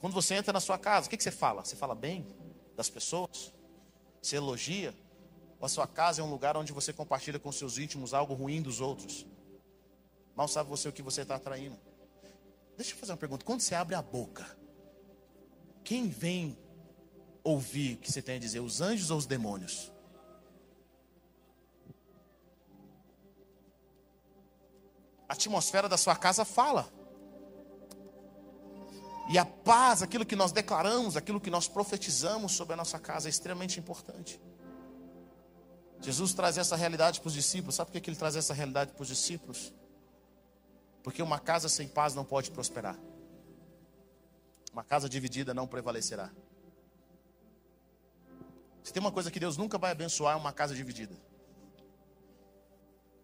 [0.00, 1.64] Quando você entra na sua casa, o que, que você fala?
[1.64, 2.26] Você fala bem
[2.74, 3.52] das pessoas?
[4.20, 4.94] Você elogia?
[5.60, 8.62] Ou a sua casa é um lugar onde você compartilha com seus íntimos algo ruim
[8.62, 9.26] dos outros?
[10.34, 11.78] Mal sabe você o que você está atraindo.
[12.76, 13.44] Deixa eu fazer uma pergunta.
[13.44, 14.44] Quando você abre a boca,
[15.84, 16.58] quem vem
[17.42, 18.60] ouvir o que você tem a dizer?
[18.60, 19.93] Os anjos ou os demônios?
[25.28, 26.88] A atmosfera da sua casa fala.
[29.28, 33.28] E a paz, aquilo que nós declaramos, aquilo que nós profetizamos sobre a nossa casa
[33.28, 34.40] é extremamente importante.
[36.00, 37.74] Jesus traz essa realidade para os discípulos.
[37.76, 39.72] Sabe por que ele traz essa realidade para os discípulos?
[41.02, 42.98] Porque uma casa sem paz não pode prosperar.
[44.72, 46.30] Uma casa dividida não prevalecerá.
[48.82, 51.14] Se tem uma coisa que Deus nunca vai abençoar, é uma casa dividida.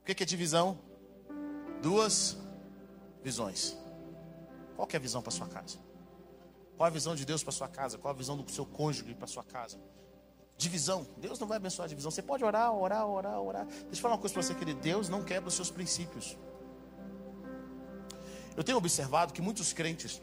[0.01, 0.79] O que é divisão?
[1.83, 2.37] Duas
[3.23, 3.77] visões.
[4.77, 5.79] Qual é a visão para sua casa?
[6.77, 7.99] Qual a visão de Deus para sua casa?
[7.99, 9.79] Qual a visão do seu cônjuge para sua casa?
[10.57, 11.07] Divisão.
[11.19, 12.11] Deus não vai abençoar a divisão.
[12.11, 13.67] Você pode orar, orar, orar, orar.
[13.67, 14.81] Deixa eu falar uma coisa para você, querido.
[14.81, 16.37] Deus não quebra os seus princípios.
[18.57, 20.21] Eu tenho observado que muitos crentes,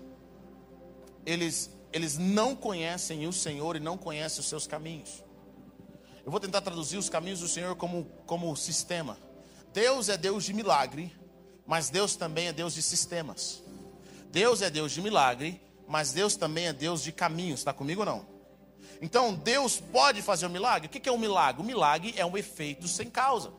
[1.26, 5.24] eles, eles não conhecem o Senhor e não conhecem os seus caminhos.
[6.26, 9.18] Eu vou tentar traduzir os caminhos do Senhor como, como sistema.
[9.74, 11.16] Deus é Deus de milagre,
[11.68, 13.62] mas Deus também é Deus de sistemas.
[14.32, 18.06] Deus é Deus de milagre, mas Deus também é Deus de caminhos, está comigo ou
[18.06, 18.26] não?
[19.02, 20.88] Então Deus pode fazer um milagre?
[20.88, 21.62] O que é um milagre?
[21.62, 23.54] O milagre é um efeito sem causa.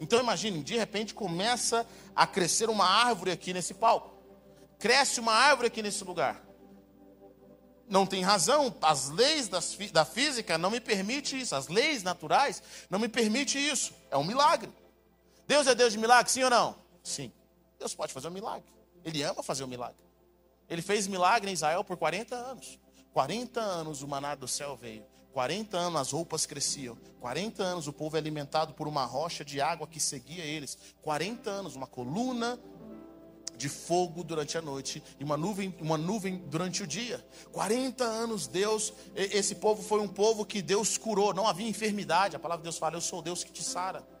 [0.00, 4.14] Então imagine, de repente começa a crescer uma árvore aqui nesse palco.
[4.78, 6.42] Cresce uma árvore aqui nesse lugar.
[7.88, 12.62] Não tem razão, as leis das, da física não me permitem isso, as leis naturais
[12.88, 13.92] não me permitem isso.
[14.10, 14.70] É um milagre.
[15.46, 16.83] Deus é Deus de milagre, sim ou não?
[17.04, 17.30] Sim.
[17.78, 18.64] Deus pode fazer um milagre.
[19.04, 20.02] Ele ama fazer um milagre.
[20.68, 22.80] Ele fez milagre em Israel por 40 anos.
[23.12, 25.04] 40 anos o maná do céu veio.
[25.32, 26.96] 40 anos as roupas cresciam.
[27.20, 30.78] 40 anos o povo é alimentado por uma rocha de água que seguia eles.
[31.02, 32.58] 40 anos uma coluna
[33.56, 37.24] de fogo durante a noite e uma nuvem, uma nuvem durante o dia.
[37.52, 42.34] 40 anos Deus, esse povo foi um povo que Deus curou, não havia enfermidade.
[42.34, 44.13] A palavra de Deus fala: "Eu sou Deus que te sara".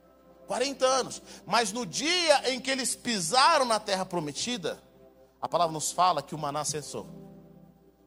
[0.46, 1.22] 40 anos.
[1.44, 4.82] Mas no dia em que eles pisaram na terra prometida,
[5.40, 7.06] A palavra nos fala que o maná cessou,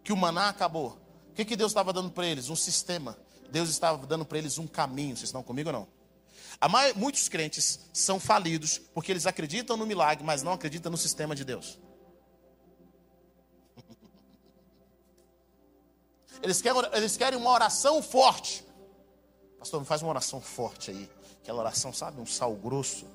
[0.04, 0.97] que o maná acabou.
[1.30, 2.50] O que, que Deus estava dando para eles?
[2.50, 3.15] Um sistema.
[3.52, 5.15] Deus estava dando para eles um caminho.
[5.15, 5.88] Vocês estão comigo ou não?
[6.95, 11.45] Muitos crentes são falidos porque eles acreditam no milagre, mas não acreditam no sistema de
[11.45, 11.78] Deus.
[16.41, 18.65] Eles querem, eles querem uma oração forte.
[19.60, 21.10] Pastor, me faz uma oração forte aí.
[21.47, 22.19] Aquela oração, sabe?
[22.19, 23.07] Um sal grosso.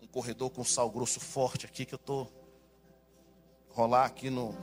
[0.00, 2.26] Um corredor com sal grosso forte aqui que eu tô
[3.68, 4.54] rolar aqui no.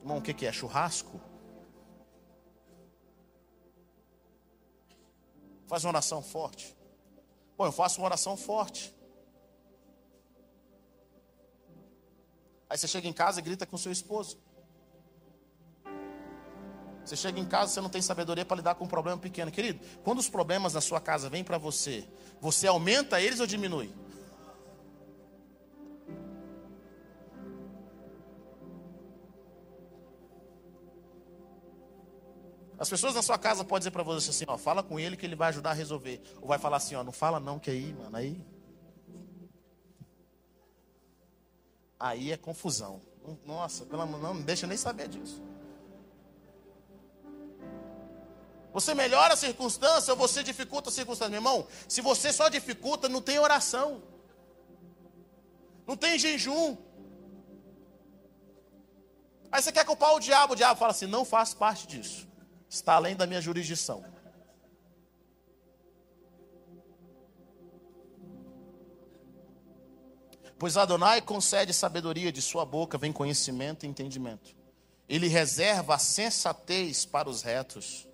[0.00, 0.52] Irmão, o que, que é?
[0.52, 1.18] Churrasco?
[5.66, 6.76] Faz uma oração forte.
[7.56, 8.94] Bom, eu faço uma oração forte.
[12.68, 14.36] Aí você chega em casa e grita com seu esposo.
[17.04, 19.50] Você chega em casa, você não tem sabedoria para lidar com um problema pequeno.
[19.50, 22.04] Querido, quando os problemas na sua casa vêm para você,
[22.40, 23.92] você aumenta eles ou diminui?
[32.78, 35.24] As pessoas na sua casa podem dizer para você assim, ó, fala com ele que
[35.24, 36.20] ele vai ajudar a resolver.
[36.40, 38.44] Ou vai falar assim, ó, não fala não que aí, mano, aí.
[41.98, 43.00] Aí é confusão.
[43.46, 45.40] Nossa, pelo amor, não, não deixa nem saber disso.
[48.72, 51.30] Você melhora a circunstância ou você dificulta a circunstância?
[51.30, 54.02] Meu irmão, se você só dificulta, não tem oração.
[55.86, 56.76] Não tem jejum.
[59.50, 62.26] Aí você quer culpar o diabo, o diabo fala assim: não faz parte disso.
[62.68, 64.02] Está além da minha jurisdição.
[70.58, 74.56] Pois Adonai concede sabedoria de sua boca, vem conhecimento e entendimento.
[75.08, 78.08] Ele reserva a sensatez para os retos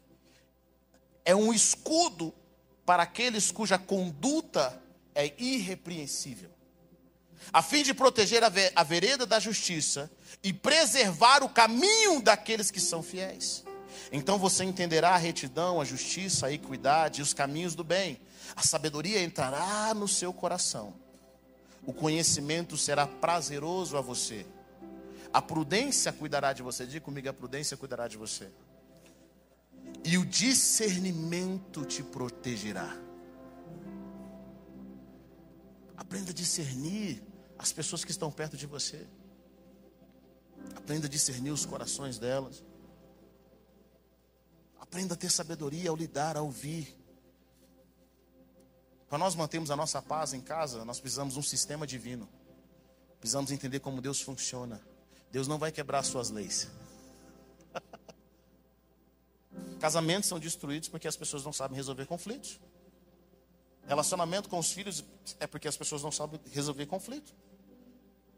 [1.29, 2.33] é um escudo
[2.87, 4.83] para aqueles cuja conduta
[5.14, 6.49] é irrepreensível,
[7.53, 10.11] a fim de proteger a vereda da justiça
[10.43, 13.62] e preservar o caminho daqueles que são fiéis.
[14.11, 18.19] Então você entenderá a retidão, a justiça, a equidade e os caminhos do bem.
[18.57, 20.95] A sabedoria entrará no seu coração.
[21.85, 24.47] O conhecimento será prazeroso a você.
[25.31, 26.87] A prudência cuidará de você.
[26.87, 28.49] Diga comigo, a prudência cuidará de você
[30.05, 32.97] e o discernimento te protegerá.
[35.97, 37.23] Aprenda a discernir
[37.59, 39.07] as pessoas que estão perto de você.
[40.75, 42.65] Aprenda a discernir os corações delas.
[44.81, 46.97] Aprenda a ter sabedoria ao lidar, a ouvir.
[49.09, 52.29] Para nós mantermos a nossa paz em casa, nós precisamos de um sistema divino.
[53.19, 54.81] Precisamos entender como Deus funciona.
[55.31, 56.69] Deus não vai quebrar suas leis.
[59.79, 62.59] Casamentos são destruídos porque as pessoas não sabem resolver conflitos.
[63.87, 65.05] Relacionamento com os filhos
[65.41, 67.35] é porque as pessoas não sabem resolver conflito.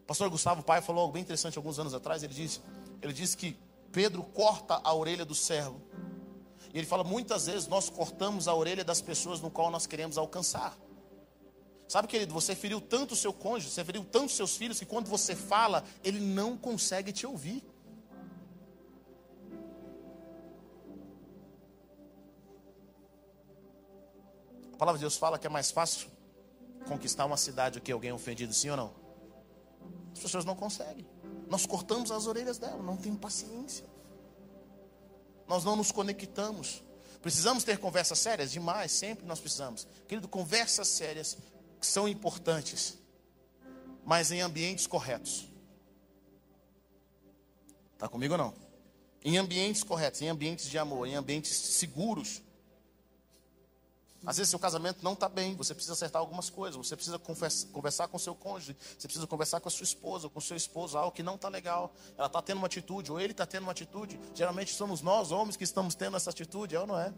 [0.07, 2.23] Pastor Gustavo Pai falou algo bem interessante alguns anos atrás.
[2.23, 2.61] Ele disse,
[3.01, 3.57] ele disse que
[3.93, 5.81] Pedro corta a orelha do servo.
[6.73, 10.19] E ele fala: muitas vezes nós cortamos a orelha das pessoas no qual nós queremos
[10.19, 10.77] alcançar.
[11.89, 14.87] Sabe, querido, você feriu tanto o seu cônjuge, você feriu tanto os seus filhos, que
[14.87, 17.65] quando você fala, ele não consegue te ouvir.
[24.81, 26.09] Palavra de Deus fala que é mais fácil
[26.89, 28.95] conquistar uma cidade do que alguém ofendido, sim ou não?
[30.15, 31.07] As pessoas não conseguem.
[31.51, 33.85] Nós cortamos as orelhas dela, não tem paciência.
[35.47, 36.83] Nós não nos conectamos.
[37.21, 38.51] Precisamos ter conversas sérias?
[38.51, 39.87] Demais, sempre nós precisamos.
[40.09, 41.37] Querido, conversas sérias
[41.79, 42.97] são importantes,
[44.03, 45.47] mas em ambientes corretos.
[47.93, 48.55] Está comigo ou não?
[49.23, 52.41] Em ambientes corretos, em ambientes de amor, em ambientes seguros.
[54.25, 58.07] Às vezes seu casamento não está bem, você precisa acertar algumas coisas, você precisa conversar
[58.09, 61.23] com seu cônjuge, você precisa conversar com a sua esposa, com seu esposo, algo que
[61.23, 61.93] não está legal.
[62.19, 64.21] Ela está tendo uma atitude, ou ele está tendo uma atitude.
[64.35, 67.15] Geralmente somos nós, homens, que estamos tendo essa atitude, é ou não é?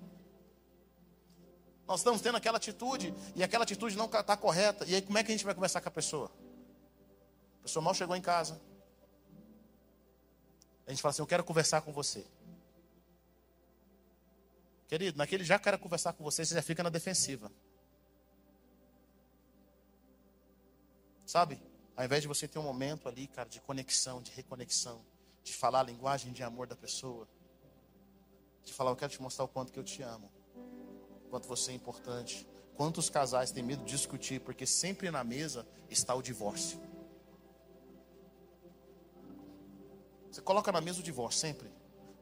[1.88, 4.84] Nós estamos tendo aquela atitude, e aquela atitude não está correta.
[4.86, 6.30] E aí como é que a gente vai conversar com a pessoa?
[7.58, 8.60] A pessoa mal chegou em casa.
[10.86, 12.24] A gente fala assim, eu quero conversar com você.
[14.92, 17.50] Querido, naquele já quero conversar com você, você já fica na defensiva.
[21.24, 21.62] Sabe?
[21.96, 25.02] Ao invés de você ter um momento ali, cara, de conexão, de reconexão,
[25.42, 27.26] de falar a linguagem de amor da pessoa,
[28.62, 30.30] de falar, eu quero te mostrar o quanto que eu te amo,
[31.30, 32.46] quanto você é importante.
[32.76, 36.78] Quantos casais têm medo de discutir, porque sempre na mesa está o divórcio.
[40.30, 41.72] Você coloca na mesa o divórcio, sempre.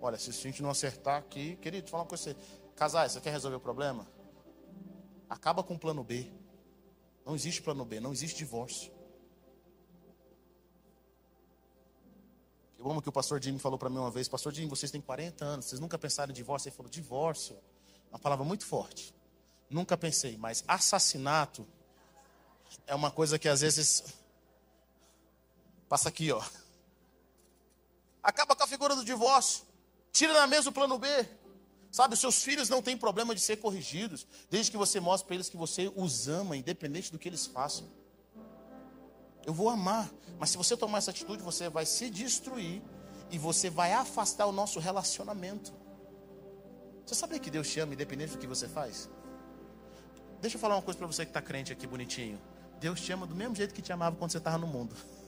[0.03, 2.35] Olha, se a gente não acertar aqui, querido, fala uma coisa.
[2.81, 4.07] Casais, você quer resolver o problema?
[5.29, 6.33] Acaba com o plano B.
[7.27, 8.91] Não existe plano B, não existe divórcio.
[12.79, 14.99] Eu amo que o pastor Jimmy falou para mim uma vez: Pastor Jim, vocês têm
[14.99, 16.71] 40 anos, vocês nunca pensaram em divórcio?
[16.71, 17.55] Ele falou: Divórcio,
[18.11, 19.15] uma palavra muito forte.
[19.69, 21.69] Nunca pensei, mas assassinato
[22.87, 24.05] é uma coisa que às vezes
[25.87, 26.43] passa aqui, ó.
[28.23, 29.67] Acaba com a figura do divórcio,
[30.11, 31.40] tira na mesa o plano B.
[31.91, 35.49] Sabe, seus filhos não têm problema de ser corrigidos, desde que você mostre para eles
[35.49, 37.89] que você os ama, independente do que eles façam.
[39.45, 42.83] Eu vou amar, mas se você tomar essa atitude, você vai se destruir
[43.31, 45.73] e você vai afastar o nosso relacionamento.
[47.05, 49.09] Você sabia que Deus te ama, independente do que você faz?
[50.41, 52.41] Deixa eu falar uma coisa para você que está crente aqui bonitinho.
[52.79, 54.95] Deus te ama do mesmo jeito que te amava quando você estava no mundo.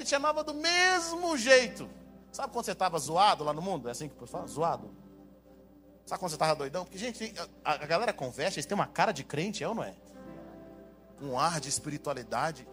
[0.00, 1.86] Ele te amava do mesmo jeito.
[2.32, 3.86] Sabe quando você estava zoado lá no mundo?
[3.86, 4.48] É assim que eu falo?
[4.48, 4.90] Zoado.
[6.06, 6.86] Sabe quando você estava doidão?
[6.86, 9.84] Porque, gente, a, a galera conversa, eles têm uma cara de crente, é ou não
[9.84, 9.94] é?
[11.20, 12.66] Um ar de espiritualidade.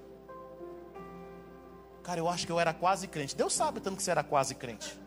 [2.01, 3.35] Cara, eu acho que eu era quase crente.
[3.35, 4.97] Deus sabe tanto que você era quase crente.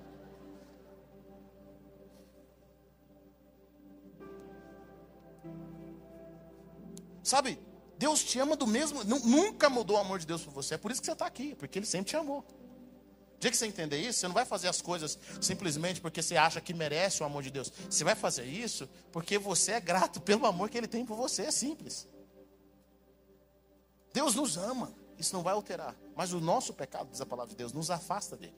[7.23, 7.59] Sabe,
[8.01, 10.77] Deus te ama do mesmo, nunca mudou o amor de Deus por você.
[10.77, 12.39] É por isso que você está aqui, porque Ele sempre te amou.
[12.39, 16.35] O dia que você entender isso, você não vai fazer as coisas simplesmente porque você
[16.35, 17.71] acha que merece o amor de Deus.
[17.91, 21.43] Você vai fazer isso porque você é grato pelo amor que Ele tem por você.
[21.43, 22.09] É simples.
[24.15, 25.95] Deus nos ama, isso não vai alterar.
[26.17, 28.57] Mas o nosso pecado, diz a palavra de Deus, nos afasta dele.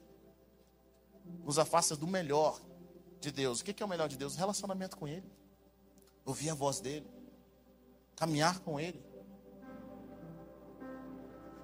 [1.43, 2.61] Nos afasta do melhor
[3.19, 3.59] de Deus.
[3.59, 4.37] O que é o melhor de Deus?
[4.37, 5.29] Relacionamento com Ele.
[6.23, 7.05] Ouvir a voz dele.
[8.15, 9.11] Caminhar com Ele.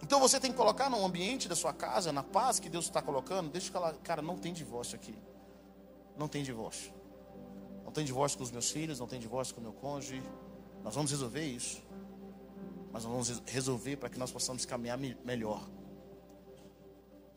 [0.01, 3.01] Então você tem que colocar no ambiente da sua casa, na paz que Deus está
[3.01, 5.15] colocando, deixa ela, cara, não tem divórcio aqui.
[6.17, 6.93] Não tem divórcio.
[7.83, 10.21] Não tem divórcio com os meus filhos, não tem divórcio com o meu cônjuge.
[10.83, 11.81] Nós vamos resolver isso.
[12.91, 15.67] Mas nós vamos resolver para que nós possamos caminhar melhor.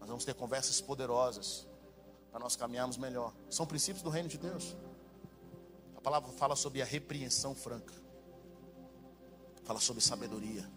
[0.00, 1.66] Nós vamos ter conversas poderosas
[2.30, 3.32] para nós caminharmos melhor.
[3.50, 4.76] São princípios do reino de Deus.
[5.96, 7.94] A palavra fala sobre a repreensão franca.
[9.64, 10.68] Fala sobre sabedoria.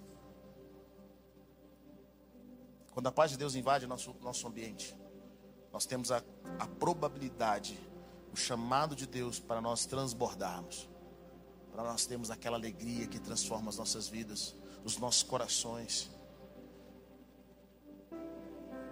[2.96, 4.98] Quando a paz de Deus invade nosso, nosso ambiente,
[5.74, 6.24] nós temos a,
[6.58, 7.78] a probabilidade,
[8.32, 10.88] o chamado de Deus para nós transbordarmos,
[11.74, 16.10] para nós termos aquela alegria que transforma as nossas vidas, os nossos corações.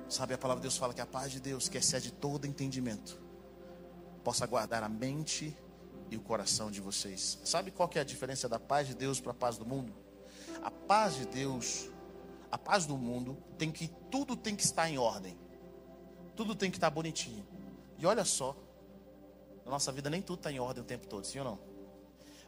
[0.10, 3.18] Sabe, a palavra de Deus fala que a paz de Deus, que excede todo entendimento,
[4.22, 5.58] possa guardar a mente
[6.12, 7.40] e o coração de vocês.
[7.46, 9.94] Sabe qual que é a diferença da paz de Deus para a paz do mundo?
[10.62, 11.90] A paz de Deus
[12.54, 15.36] a paz do mundo tem que tudo tem que estar em ordem.
[16.36, 17.44] Tudo tem que estar bonitinho.
[17.98, 18.56] E olha só,
[19.66, 21.60] na nossa vida nem tudo está em ordem o tempo todo, sim ou não?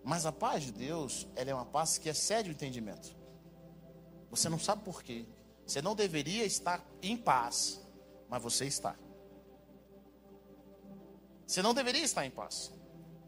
[0.03, 3.15] Mas a paz de Deus, ela é uma paz que excede o entendimento.
[4.29, 5.25] Você não sabe por quê.
[5.65, 7.81] Você não deveria estar em paz,
[8.29, 8.95] mas você está.
[11.47, 12.71] Você não deveria estar em paz.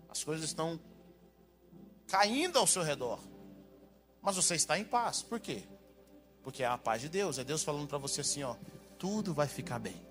[0.09, 0.79] As coisas estão
[2.05, 3.19] caindo ao seu redor.
[4.21, 5.23] Mas você está em paz.
[5.23, 5.63] Por quê?
[6.47, 8.55] Porque é a paz de Deus, é Deus falando para você assim, ó,
[8.97, 10.01] tudo vai ficar bem.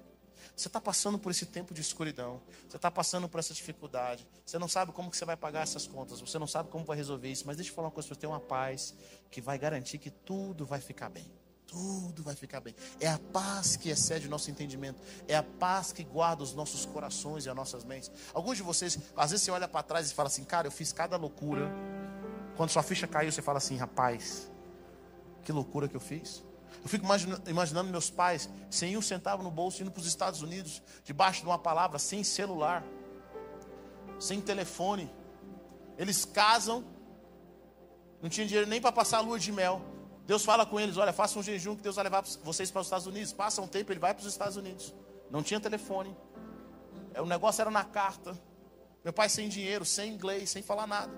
[0.54, 4.58] Você está passando por esse tempo de escuridão, você está passando por essa dificuldade, você
[4.58, 7.30] não sabe como que você vai pagar essas contas, você não sabe como vai resolver
[7.30, 8.94] isso, mas deixa eu falar uma coisa você, tem uma paz
[9.30, 11.24] que vai garantir que tudo vai ficar bem.
[11.66, 12.74] Tudo vai ficar bem.
[13.00, 15.00] É a paz que excede o nosso entendimento.
[15.26, 18.10] É a paz que guarda os nossos corações e as nossas mentes.
[18.34, 20.92] Alguns de vocês, às vezes você olha para trás e fala assim, cara, eu fiz
[20.92, 21.72] cada loucura.
[22.58, 24.50] Quando sua ficha caiu, você fala assim, rapaz,
[25.46, 26.44] que loucura que eu fiz.
[26.82, 27.06] Eu fico
[27.46, 31.46] imaginando, meus pais sem um centavo no bolso, indo para os Estados Unidos, debaixo de
[31.46, 32.84] uma palavra, sem celular,
[34.18, 35.08] sem telefone.
[35.96, 36.84] Eles casam,
[38.20, 39.80] não tinha dinheiro nem para passar a lua de mel.
[40.26, 42.88] Deus fala com eles: olha, façam um jejum que Deus vai levar vocês para os
[42.88, 43.32] Estados Unidos.
[43.32, 44.92] Passa um tempo, ele vai para os Estados Unidos.
[45.30, 46.14] Não tinha telefone.
[47.14, 48.36] É, o negócio era na carta.
[49.04, 51.12] Meu pai sem dinheiro, sem inglês, sem falar nada.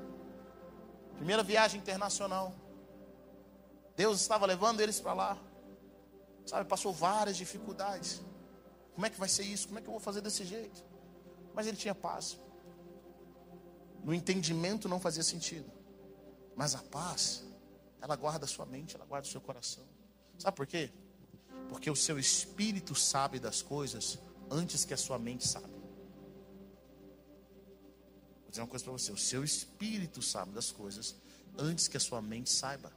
[1.16, 2.54] Primeira viagem internacional.
[3.98, 5.38] Deus estava levando eles para lá.
[6.46, 8.22] Sabe, passou várias dificuldades.
[8.94, 9.66] Como é que vai ser isso?
[9.66, 10.84] Como é que eu vou fazer desse jeito?
[11.52, 12.38] Mas ele tinha paz.
[14.04, 15.68] No entendimento não fazia sentido.
[16.54, 17.42] Mas a paz,
[18.00, 19.82] ela guarda a sua mente, ela guarda o seu coração.
[20.38, 20.92] Sabe por quê?
[21.68, 24.16] Porque o seu espírito sabe das coisas
[24.48, 25.74] antes que a sua mente sabe.
[28.42, 31.16] Vou dizer uma coisa para você: o seu espírito sabe das coisas
[31.58, 32.96] antes que a sua mente saiba.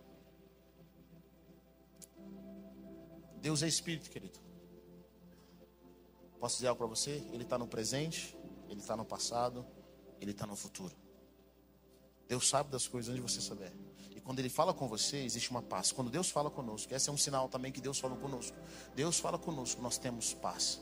[3.42, 4.40] Deus é espírito, querido.
[6.40, 7.24] Posso dizer algo para você?
[7.34, 8.38] Ele está no presente,
[8.70, 9.66] ele está no passado,
[10.20, 10.96] ele está no futuro.
[12.28, 13.74] Deus sabe das coisas onde você souber.
[14.16, 15.92] E quando Ele fala com você, existe uma paz.
[15.92, 18.56] Quando Deus fala conosco, esse é um sinal também que Deus falou conosco.
[18.96, 20.80] Deus fala conosco, nós temos paz.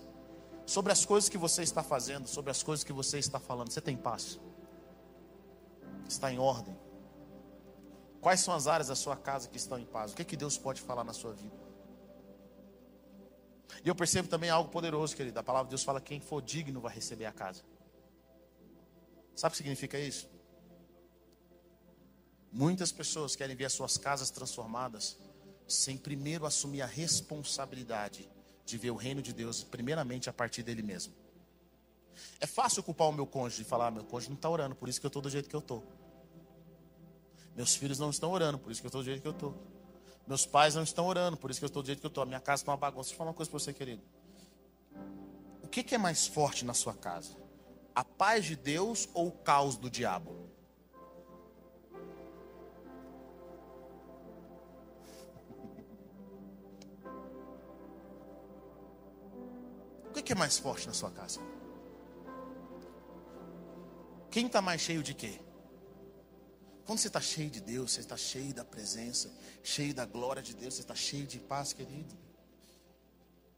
[0.66, 3.82] Sobre as coisas que você está fazendo, sobre as coisas que você está falando, você
[3.82, 4.40] tem paz?
[6.08, 6.78] Está em ordem?
[8.22, 10.12] Quais são as áreas da sua casa que estão em paz?
[10.12, 11.59] O que, é que Deus pode falar na sua vida?
[13.84, 15.40] E eu percebo também algo poderoso, querido.
[15.40, 17.64] A palavra de Deus fala: quem for digno vai receber a casa.
[19.36, 20.30] Sabe o que significa isso?
[22.52, 25.18] Muitas pessoas querem ver as suas casas transformadas
[25.68, 28.28] sem primeiro assumir a responsabilidade
[28.66, 31.14] de ver o reino de Deus, primeiramente a partir dele mesmo.
[32.40, 34.90] É fácil culpar o meu cônjuge e falar: ah, meu cônjuge não está orando, por
[34.90, 35.84] isso que eu estou do jeito que eu estou.
[37.56, 39.79] Meus filhos não estão orando, por isso que eu estou do jeito que eu estou.
[40.30, 42.22] Meus pais não estão orando, por isso que eu estou do jeito que eu estou.
[42.22, 43.06] A minha casa está uma bagunça.
[43.06, 44.04] Deixa eu falar uma coisa para você, querido.
[45.64, 47.36] O que, que é mais forte na sua casa?
[47.96, 50.48] A paz de Deus ou o caos do diabo?
[60.06, 61.40] O que, que é mais forte na sua casa?
[64.30, 65.42] Quem está mais cheio de quê?
[66.90, 69.30] Quando você está cheio de Deus, você está cheio da presença,
[69.62, 72.18] cheio da glória de Deus, você está cheio de paz, querido.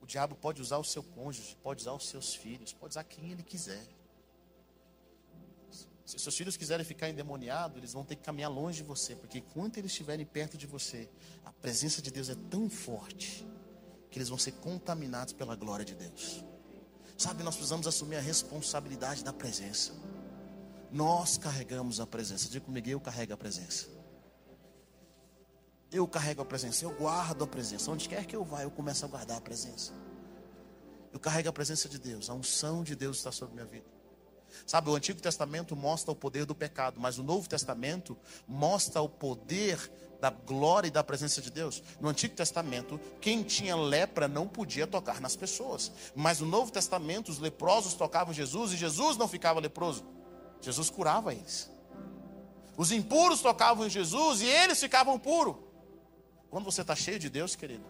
[0.01, 3.31] O diabo pode usar o seu cônjuge, pode usar os seus filhos, pode usar quem
[3.31, 3.87] ele quiser.
[6.05, 9.37] Se seus filhos quiserem ficar endemoniados, eles vão ter que caminhar longe de você, porque
[9.37, 11.09] enquanto eles estiverem perto de você,
[11.45, 13.47] a presença de Deus é tão forte
[14.09, 16.43] que eles vão ser contaminados pela glória de Deus.
[17.17, 19.93] Sabe, nós precisamos assumir a responsabilidade da presença.
[20.91, 22.49] Nós carregamos a presença.
[22.49, 23.87] Diga comigo, eu carrego a presença.
[25.91, 27.91] Eu carrego a presença, eu guardo a presença.
[27.91, 29.93] Onde quer que eu vá, eu começo a guardar a presença.
[31.11, 33.85] Eu carrego a presença de Deus, a unção de Deus está sobre minha vida.
[34.65, 38.17] Sabe, o Antigo Testamento mostra o poder do pecado, mas o Novo Testamento
[38.47, 41.81] mostra o poder da glória e da presença de Deus.
[41.99, 47.29] No Antigo Testamento, quem tinha lepra não podia tocar nas pessoas, mas no Novo Testamento,
[47.29, 50.05] os leprosos tocavam Jesus e Jesus não ficava leproso.
[50.61, 51.69] Jesus curava eles.
[52.77, 55.55] Os impuros tocavam em Jesus e eles ficavam puros.
[56.49, 57.85] Quando você está cheio de Deus, querido,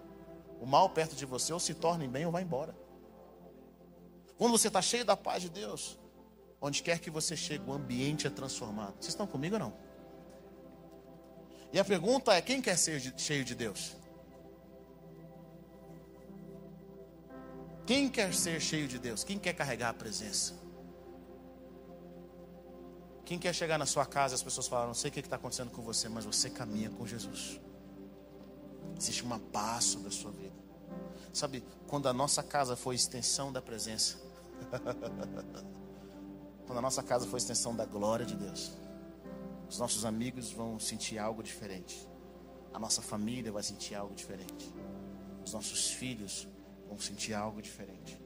[0.59, 2.76] o mal perto de você ou se torna em bem ou vai embora.
[4.38, 5.99] Quando você está cheio da paz de Deus,
[6.59, 8.93] onde quer que você chegue, o ambiente é transformado.
[8.93, 9.74] Vocês estão comigo ou não?
[11.74, 13.95] E a pergunta é: quem quer ser cheio de Deus?
[17.86, 19.24] Quem quer ser cheio de Deus?
[19.24, 20.53] Quem quer carregar a presença?
[23.26, 25.72] Quem quer chegar na sua casa as pessoas falam, não sei o que está acontecendo
[25.72, 27.59] com você, mas você caminha com Jesus.
[28.97, 30.55] Existe uma paz sobre a sua vida.
[31.34, 34.17] Sabe, quando a nossa casa foi extensão da presença,
[36.65, 38.74] quando a nossa casa foi extensão da glória de Deus,
[39.69, 42.07] os nossos amigos vão sentir algo diferente.
[42.74, 44.74] A nossa família vai sentir algo diferente.
[45.45, 46.47] Os nossos filhos
[46.88, 48.19] vão sentir algo diferente.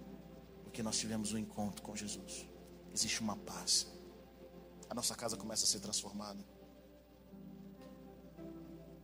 [0.64, 2.48] Porque nós tivemos um encontro com Jesus.
[2.94, 3.95] Existe uma paz
[4.90, 6.40] a nossa casa começa a ser transformada.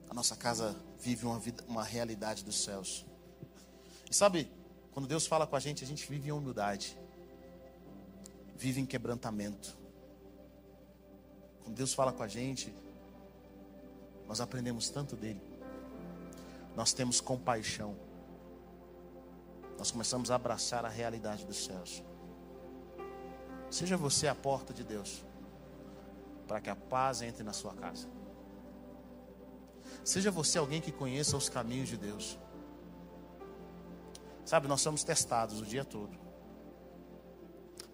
[0.09, 3.05] A nossa casa vive uma, vida, uma realidade dos céus.
[4.09, 4.51] E sabe,
[4.91, 6.97] quando Deus fala com a gente, a gente vive em humildade,
[8.57, 9.77] vive em quebrantamento.
[11.63, 12.73] Quando Deus fala com a gente,
[14.27, 15.41] nós aprendemos tanto dele.
[16.75, 17.95] Nós temos compaixão.
[19.77, 22.03] Nós começamos a abraçar a realidade dos céus.
[23.69, 25.23] Seja você a porta de Deus
[26.51, 28.09] para que a paz entre na sua casa.
[30.03, 32.37] Seja você alguém que conheça os caminhos de Deus.
[34.43, 36.19] Sabe, nós somos testados o dia todo.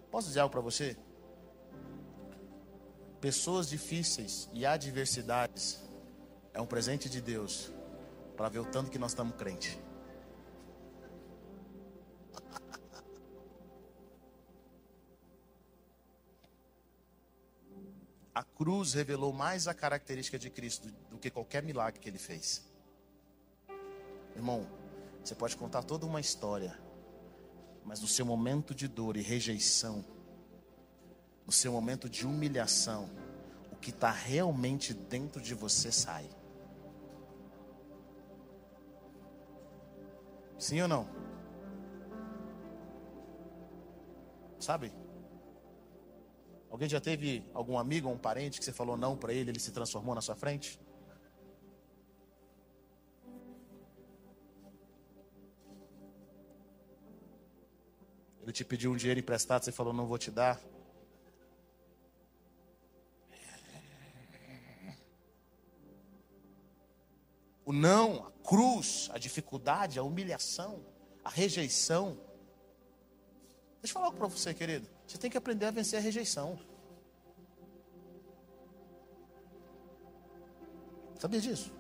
[0.10, 0.98] Posso dizer algo para você?
[3.22, 5.80] Pessoas difíceis e adversidades
[6.52, 7.72] é um presente de Deus
[8.36, 9.78] para ver o tanto que nós estamos crentes.
[18.38, 22.64] A cruz revelou mais a característica de Cristo do que qualquer milagre que ele fez.
[24.36, 24.68] Irmão,
[25.24, 26.80] você pode contar toda uma história,
[27.84, 30.06] mas no seu momento de dor e rejeição,
[31.48, 33.10] no seu momento de humilhação,
[33.72, 36.30] o que está realmente dentro de você sai.
[40.60, 41.10] Sim ou não?
[44.60, 44.94] Sabe?
[46.70, 49.60] Alguém já teve algum amigo ou um parente que você falou não para ele, ele
[49.60, 50.80] se transformou na sua frente?
[58.42, 60.62] Ele te pediu um dinheiro emprestado, você falou não vou te dar.
[67.66, 70.86] O não, a cruz, a dificuldade, a humilhação,
[71.22, 72.18] a rejeição.
[73.82, 74.97] Deixa eu falar algo para você, querido.
[75.08, 76.60] Você tem que aprender a vencer a rejeição.
[81.18, 81.72] Sabia disso?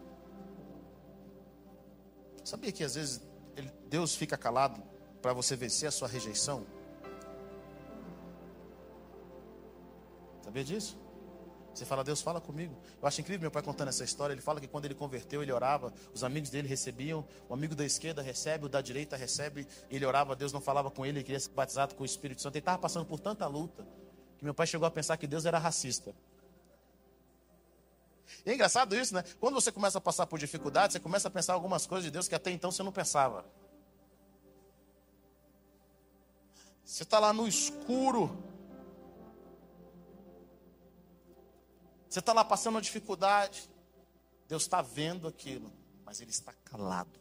[2.44, 3.22] Sabia que às vezes
[3.90, 4.82] Deus fica calado
[5.22, 6.66] para você vencer a sua rejeição?
[10.42, 10.98] Sabia disso?
[11.78, 12.76] Você fala, Deus, fala comigo.
[13.00, 14.34] Eu acho incrível meu pai contando essa história.
[14.34, 17.86] Ele fala que quando ele converteu, ele orava, os amigos dele recebiam, o amigo da
[17.86, 19.68] esquerda recebe, o da direita recebe.
[19.88, 22.56] Ele orava, Deus não falava com ele, ele queria ser batizado com o Espírito Santo.
[22.56, 23.86] Ele estava passando por tanta luta
[24.40, 26.16] que meu pai chegou a pensar que Deus era racista.
[28.44, 29.24] E é engraçado isso, né?
[29.40, 32.28] Quando você começa a passar por dificuldades, você começa a pensar algumas coisas de Deus
[32.28, 33.46] que até então você não pensava.
[36.84, 38.36] Você está lá no escuro,
[42.18, 43.70] Você está lá passando uma dificuldade.
[44.48, 45.72] Deus está vendo aquilo,
[46.04, 47.20] mas Ele está calado.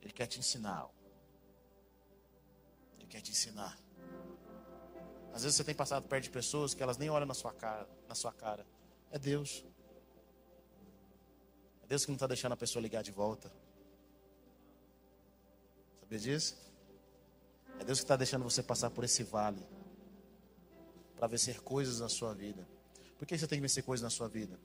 [0.00, 0.88] Ele quer te ensinar.
[2.96, 3.78] Ele quer te ensinar.
[5.34, 7.86] Às vezes você tem passado perto de pessoas que elas nem olham na sua cara.
[8.08, 8.66] Na sua cara.
[9.10, 9.62] É Deus.
[11.82, 13.52] É Deus que não está deixando a pessoa ligar de volta.
[16.00, 16.56] Sabia disso?
[17.78, 19.79] É Deus que está deixando você passar por esse vale
[21.20, 22.66] para vencer coisas na sua vida.
[23.18, 24.58] Por que você tem que vencer coisas na sua vida?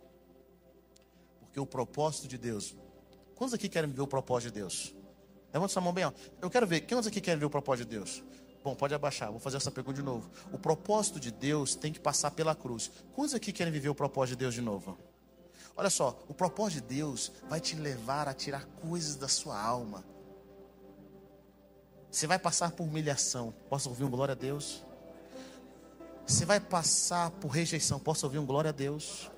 [1.41, 2.73] Porque o propósito de Deus.
[3.35, 4.95] Quantos aqui querem ver o propósito de Deus?
[5.53, 6.05] Levanta sua mão bem.
[6.41, 6.79] Eu quero ver.
[6.87, 8.23] Quantos aqui querem ver o propósito de Deus?
[8.63, 9.31] Bom, pode abaixar.
[9.31, 10.31] Vou fazer essa pergunta de novo.
[10.53, 12.89] O propósito de Deus tem que passar pela cruz.
[13.13, 14.97] Quantos aqui querem viver o propósito de Deus de novo?
[15.75, 20.05] Olha só, o propósito de Deus vai te levar a tirar coisas da sua alma.
[22.09, 23.53] Você vai passar por humilhação.
[23.69, 24.85] Posso ouvir um glória a Deus?
[26.25, 27.99] Você vai passar por rejeição.
[27.99, 29.29] Posso ouvir um glória a Deus?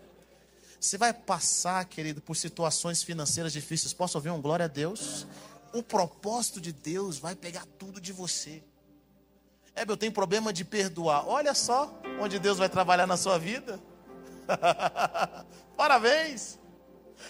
[0.79, 3.93] Você vai passar, querido, por situações financeiras difíceis.
[3.93, 5.27] Posso ouvir um glória a Deus?
[5.73, 8.63] O propósito de Deus vai pegar tudo de você.
[9.75, 11.27] É, eu tenho problema de perdoar.
[11.27, 13.79] Olha só onde Deus vai trabalhar na sua vida.
[15.75, 16.57] Parabéns.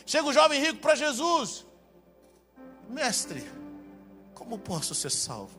[0.06, 1.66] Chega o jovem rico para Jesus.
[2.88, 3.44] Mestre,
[4.34, 5.58] como posso ser salvo?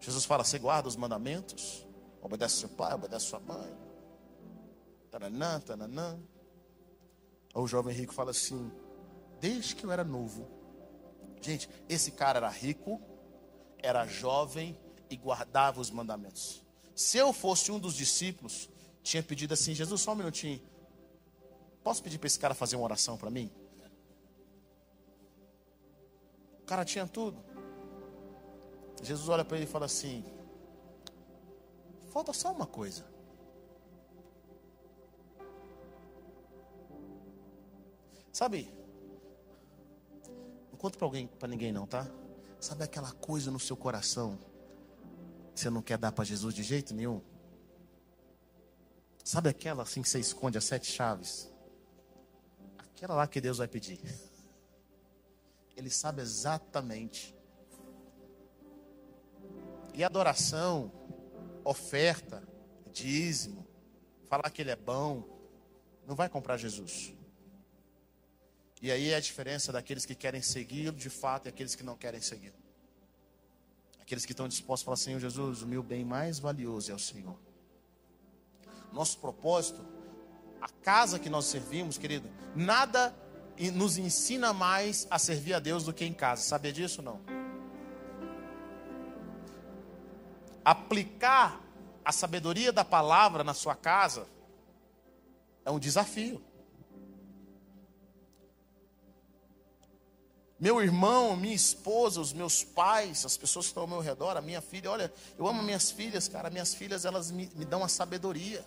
[0.00, 1.86] Jesus fala: Você guarda os mandamentos?
[2.22, 3.76] Obedece seu pai, obedece sua mãe.
[5.10, 6.18] Tananã, tananã.
[7.54, 8.70] o jovem rico fala assim:
[9.40, 10.48] Desde que eu era novo.
[11.42, 13.00] Gente, esse cara era rico,
[13.78, 14.78] era jovem
[15.10, 16.64] e guardava os mandamentos.
[16.94, 18.70] Se eu fosse um dos discípulos,
[19.02, 20.62] tinha pedido assim: Jesus, só um minutinho.
[21.82, 23.50] Posso pedir para esse cara fazer uma oração para mim?
[26.60, 27.44] O cara tinha tudo.
[29.02, 30.24] Jesus olha para ele e fala assim:
[32.12, 33.06] Falta só uma coisa.
[38.30, 38.70] Sabe?
[40.70, 42.06] Não conta para alguém, para ninguém não, tá?
[42.60, 44.38] Sabe aquela coisa no seu coração
[45.54, 47.22] que você não quer dar para Jesus de jeito nenhum?
[49.24, 51.50] Sabe aquela assim que você esconde as sete chaves?
[52.78, 53.98] Aquela lá que Deus vai pedir.
[55.74, 57.34] Ele sabe exatamente.
[59.94, 60.92] E adoração
[61.64, 62.42] oferta,
[62.92, 63.66] dízimo,
[64.28, 65.24] falar que ele é bom,
[66.06, 67.14] não vai comprar Jesus.
[68.80, 71.96] E aí é a diferença daqueles que querem segui-lo de fato e aqueles que não
[71.96, 72.56] querem segui-lo.
[74.00, 76.98] Aqueles que estão dispostos a falar, Senhor Jesus, o meu bem mais valioso é o
[76.98, 77.38] Senhor.
[78.92, 79.80] Nosso propósito,
[80.60, 83.14] a casa que nós servimos, querido, nada
[83.74, 86.42] nos ensina mais a servir a Deus do que em casa.
[86.42, 87.41] Sabia disso ou não?
[90.64, 91.60] Aplicar
[92.04, 94.26] a sabedoria da palavra na sua casa
[95.64, 96.42] é um desafio.
[100.58, 104.40] Meu irmão, minha esposa, os meus pais, as pessoas que estão ao meu redor, a
[104.40, 106.50] minha filha, olha, eu amo minhas filhas, cara.
[106.50, 108.64] Minhas filhas, elas me, me dão a sabedoria.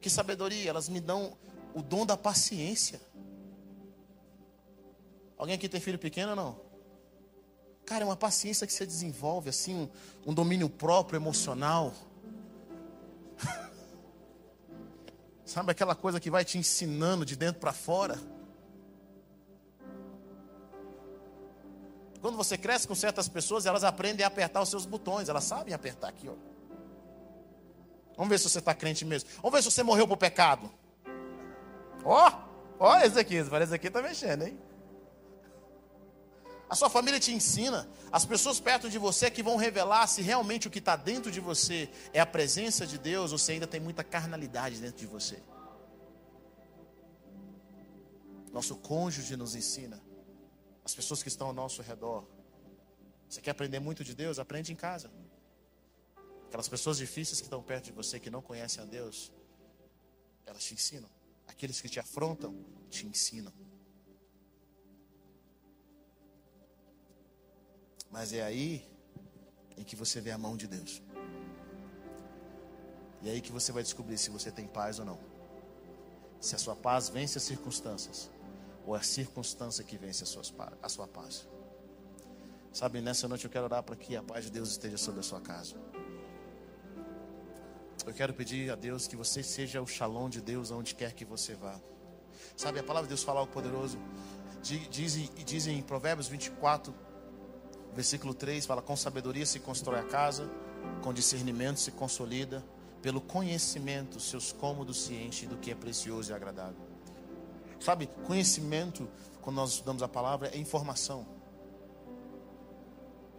[0.00, 0.68] Que sabedoria?
[0.68, 1.36] Elas me dão
[1.74, 3.00] o dom da paciência.
[5.38, 6.69] Alguém aqui tem filho pequeno ou não?
[7.90, 11.92] Cara, é uma paciência que você desenvolve, assim, um, um domínio próprio, emocional.
[15.44, 18.16] Sabe aquela coisa que vai te ensinando de dentro para fora?
[22.20, 25.74] Quando você cresce com certas pessoas, elas aprendem a apertar os seus botões, elas sabem
[25.74, 26.34] apertar aqui, ó.
[28.16, 29.28] Vamos ver se você está crente mesmo.
[29.42, 30.70] Vamos ver se você morreu por pecado.
[32.04, 32.32] Ó,
[32.78, 34.69] ó, esse aqui, esse aqui está mexendo, hein?
[36.70, 40.68] A sua família te ensina, as pessoas perto de você que vão revelar se realmente
[40.68, 43.80] o que está dentro de você é a presença de Deus ou se ainda tem
[43.80, 45.42] muita carnalidade dentro de você.
[48.52, 50.00] Nosso cônjuge nos ensina.
[50.84, 52.24] As pessoas que estão ao nosso redor.
[53.28, 54.38] Você quer aprender muito de Deus?
[54.38, 55.10] Aprende em casa.
[56.46, 59.32] Aquelas pessoas difíceis que estão perto de você, que não conhecem a Deus,
[60.46, 61.10] elas te ensinam.
[61.48, 62.54] Aqueles que te afrontam,
[62.88, 63.52] te ensinam.
[68.10, 68.84] Mas é aí
[69.76, 71.00] em que você vê a mão de Deus.
[73.22, 75.18] E é aí que você vai descobrir se você tem paz ou não.
[76.40, 78.30] Se a sua paz vence as circunstâncias,
[78.86, 80.52] ou é a circunstância que vence a, suas,
[80.82, 81.46] a sua paz.
[82.72, 85.22] Sabe, nessa noite eu quero orar para que a paz de Deus esteja sobre a
[85.22, 85.76] sua casa.
[88.06, 91.24] Eu quero pedir a Deus que você seja o shalom de Deus onde quer que
[91.24, 91.78] você vá.
[92.56, 93.98] Sabe, a palavra de Deus fala algo poderoso.
[94.62, 96.94] Dizem, dizem em Provérbios 24,
[97.94, 100.48] versículo 3, fala: Com sabedoria se constrói a casa,
[101.02, 102.64] com discernimento se consolida,
[103.02, 106.90] pelo conhecimento seus cômodos se enchem do que é precioso e agradável.
[107.80, 109.08] Sabe, conhecimento,
[109.40, 111.26] quando nós estudamos a palavra, é informação.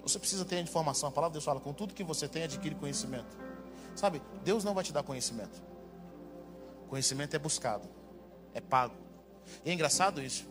[0.01, 1.09] Você precisa ter informação.
[1.09, 3.37] A palavra de Deus fala: com tudo que você tem, adquire conhecimento.
[3.95, 5.61] Sabe, Deus não vai te dar conhecimento.
[6.89, 7.87] Conhecimento é buscado,
[8.53, 8.95] é pago.
[9.63, 10.47] E é engraçado isso,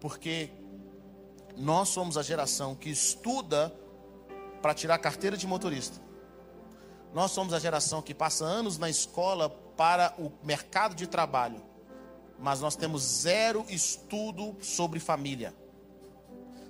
[0.00, 0.50] porque
[1.56, 3.74] nós somos a geração que estuda
[4.60, 6.00] para tirar carteira de motorista.
[7.12, 11.62] Nós somos a geração que passa anos na escola para o mercado de trabalho,
[12.38, 15.54] mas nós temos zero estudo sobre família,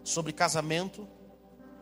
[0.02, 1.08] sobre casamento,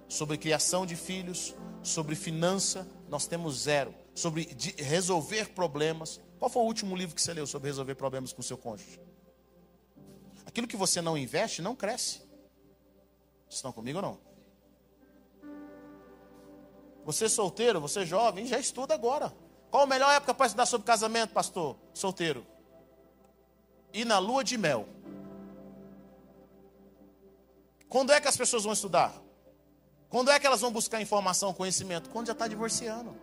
[0.09, 3.95] sobre criação de filhos, sobre finança, nós temos zero.
[4.15, 4.49] Sobre
[4.79, 6.21] resolver problemas.
[6.39, 9.01] Qual foi o último livro que você leu sobre resolver problemas com seu cônjuge?
[10.45, 12.22] Aquilo que você não investe não cresce.
[13.55, 14.19] Estão comigo ou não?
[17.05, 19.33] Você solteiro, você jovem, já estuda agora.
[19.71, 21.77] Qual a melhor época para estudar sobre casamento, pastor?
[21.93, 22.47] Solteiro.
[23.93, 24.89] E na lua de mel.
[27.89, 29.13] Quando é que as pessoas vão estudar?
[30.09, 32.09] Quando é que elas vão buscar informação, conhecimento?
[32.09, 33.15] Quando já está divorciando.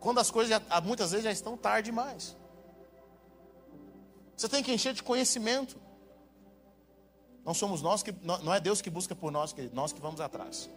[0.00, 2.36] Quando as coisas já, muitas vezes já estão tarde demais.
[4.36, 5.87] Você tem que encher de conhecimento.
[7.48, 10.20] Não somos nós que não é Deus que busca por nós, que nós que vamos
[10.20, 10.68] atrás.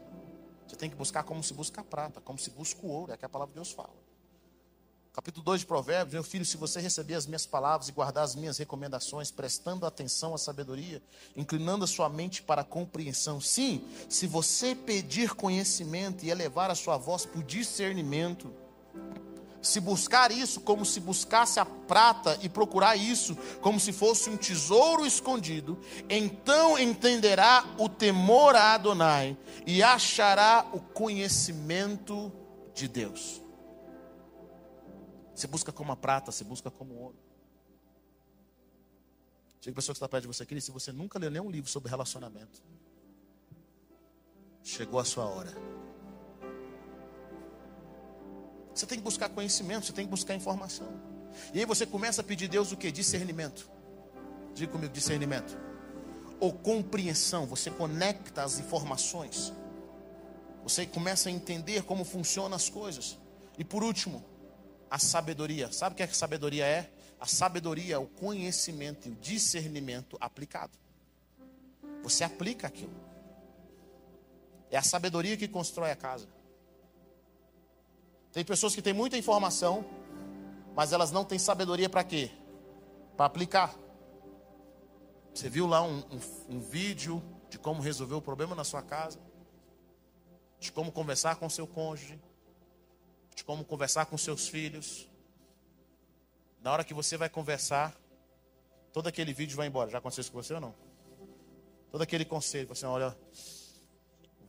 [0.66, 3.18] Você tem que buscar como se busca a prata, como se busca o ouro, é
[3.18, 3.94] que a palavra de Deus fala.
[5.12, 8.36] Capítulo 2 de Provérbios, meu filho, se você receber as minhas palavras e guardar as
[8.36, 11.04] minhas recomendações, prestando atenção à sabedoria,
[11.36, 13.42] inclinando a sua mente para a compreensão.
[13.42, 18.50] Sim, se você pedir conhecimento e elevar a sua voz por discernimento,
[19.62, 24.38] se buscar isso como se buscasse a prata e procurar isso como se fosse um
[24.38, 32.32] tesouro escondido, então entenderá o temor a Adonai e achará o conhecimento
[32.74, 33.42] de Deus.
[35.36, 37.16] Se busca como a prata, se busca como ouro.
[39.60, 41.70] Chega a pessoa que está perto de você aqui, se você nunca leu nenhum livro
[41.70, 42.64] sobre relacionamento,
[44.64, 45.54] chegou a sua hora.
[48.74, 50.88] Você tem que buscar conhecimento, você tem que buscar informação.
[51.54, 52.92] E aí você começa a pedir a Deus o que?
[52.92, 53.70] Discernimento.
[54.54, 55.58] Diga comigo, discernimento.
[56.40, 59.54] Ou compreensão, você conecta as informações.
[60.64, 63.18] Você começa a entender como funcionam as coisas.
[63.58, 64.24] E por último,
[64.90, 65.72] a sabedoria.
[65.72, 66.90] Sabe o que, é a sabedoria é?
[67.20, 70.74] A sabedoria é o conhecimento e o discernimento aplicado.
[72.04, 72.96] Você aplica aquilo.
[74.72, 76.28] É a sabedoria que constrói a casa.
[78.32, 79.86] Tem pessoas que têm muita informação,
[80.74, 82.32] mas elas não têm sabedoria para quê?
[83.18, 83.76] Para aplicar.
[85.34, 89.20] Você viu lá um, um, um, vídeo de como resolver o problema na sua casa,
[90.60, 92.20] de como conversar com seu cônjuge,
[93.36, 95.10] de como conversar com seus filhos.
[96.62, 97.96] Na hora que você vai conversar,
[98.94, 99.90] todo aquele vídeo vai embora.
[99.90, 100.76] Já aconteceu isso com você ou não?
[101.92, 103.18] Todo aquele conselho, você olha,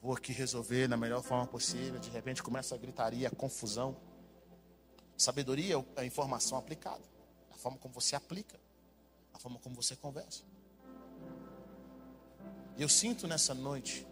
[0.03, 2.01] vou aqui resolver na melhor forma possível.
[2.01, 3.97] De repente começa a gritaria, a confusão.
[5.17, 7.05] Sabedoria é a informação aplicada,
[7.53, 8.59] a forma como você aplica,
[9.33, 10.43] a forma como você conversa.
[12.77, 14.05] E eu sinto nessa noite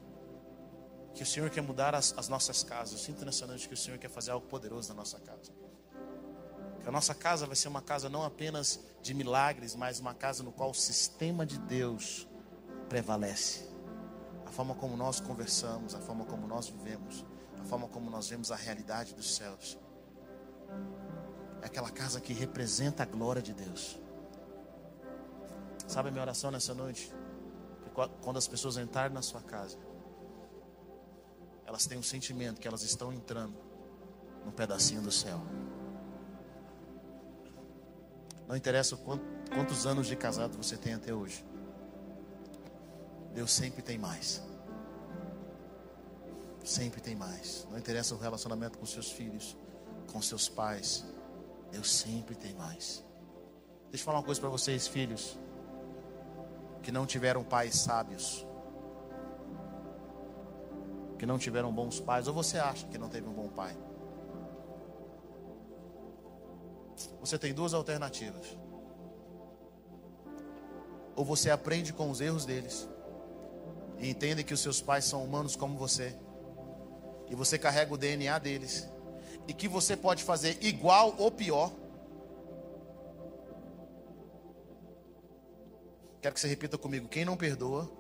[1.15, 2.93] que o Senhor quer mudar as, as, nossas casas.
[2.93, 5.51] Eu sinto nessa noite que o Senhor quer fazer algo poderoso na nossa casa.
[6.81, 10.45] Que a nossa casa vai ser uma casa não apenas de milagres, mas uma casa
[10.45, 12.29] no qual o sistema de Deus
[12.89, 13.70] prevalece
[14.51, 17.25] a forma como nós conversamos, a forma como nós vivemos,
[17.61, 19.79] a forma como nós vemos a realidade dos céus.
[21.63, 23.97] É aquela casa que representa a glória de Deus.
[25.87, 27.15] Sabe a minha oração nessa noite?
[27.85, 27.91] Que
[28.21, 29.79] quando as pessoas entrarem na sua casa,
[31.65, 33.55] elas têm um sentimento que elas estão entrando
[34.45, 35.41] num pedacinho do céu.
[38.49, 41.45] Não interessa quantos anos de casado você tem até hoje.
[43.33, 44.43] Deus sempre tem mais.
[46.65, 47.67] Sempre tem mais.
[47.71, 49.57] Não interessa o relacionamento com seus filhos,
[50.13, 51.05] com seus pais.
[51.71, 53.05] Deus sempre tem mais.
[53.91, 55.39] Deixa eu falar uma coisa para vocês, filhos,
[56.83, 58.47] que não tiveram pais sábios,
[61.19, 63.77] que não tiveram bons pais, ou você acha que não teve um bom pai?
[67.21, 68.57] Você tem duas alternativas.
[71.17, 72.89] Ou você aprende com os erros deles
[74.01, 76.17] e entende que os seus pais são humanos como você,
[77.29, 78.89] e você carrega o DNA deles,
[79.47, 81.71] e que você pode fazer igual ou pior.
[86.23, 87.91] Quero que você repita comigo: quem não perdoa,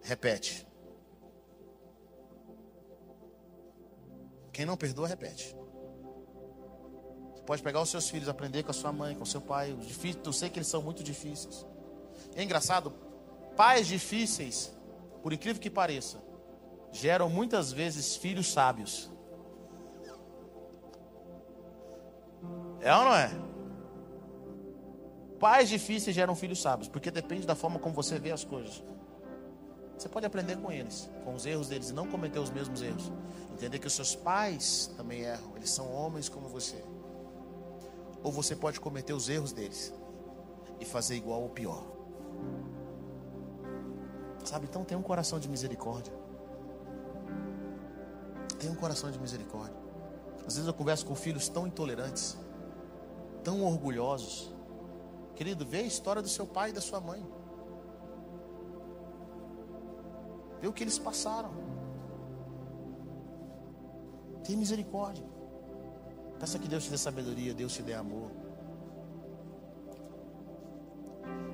[0.00, 0.66] repete.
[4.52, 5.56] Quem não perdoa, repete.
[7.34, 9.76] Você pode pegar os seus filhos, aprender com a sua mãe, com o seu pai.
[10.24, 11.66] Eu sei que eles são muito difíceis.
[12.36, 12.92] É engraçado,
[13.56, 14.73] pais difíceis,
[15.24, 16.22] por incrível que pareça,
[16.92, 19.10] geram muitas vezes filhos sábios.
[22.82, 23.30] É ou não é?
[25.40, 28.84] Pais difíceis geram filhos sábios, porque depende da forma como você vê as coisas.
[29.96, 33.10] Você pode aprender com eles, com os erros deles, e não cometer os mesmos erros.
[33.54, 36.84] Entender que os seus pais também erram, eles são homens como você.
[38.22, 39.90] Ou você pode cometer os erros deles
[40.78, 41.82] e fazer igual ou pior.
[44.44, 46.12] Sabe, então tem um coração de misericórdia.
[48.58, 49.76] Tem um coração de misericórdia.
[50.46, 52.36] Às vezes eu converso com filhos tão intolerantes,
[53.42, 54.52] tão orgulhosos.
[55.34, 57.26] Querido, vê a história do seu pai e da sua mãe.
[60.60, 61.50] Vê o que eles passaram.
[64.44, 65.24] Tem misericórdia.
[66.38, 68.30] Peça que Deus te dê sabedoria, Deus te dê amor.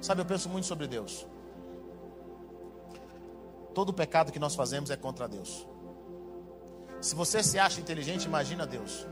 [0.01, 1.27] Sabe, eu penso muito sobre Deus.
[3.81, 5.67] Todo pecado que nós fazemos é contra Deus.
[7.01, 9.07] Se você se acha inteligente, imagina Deus.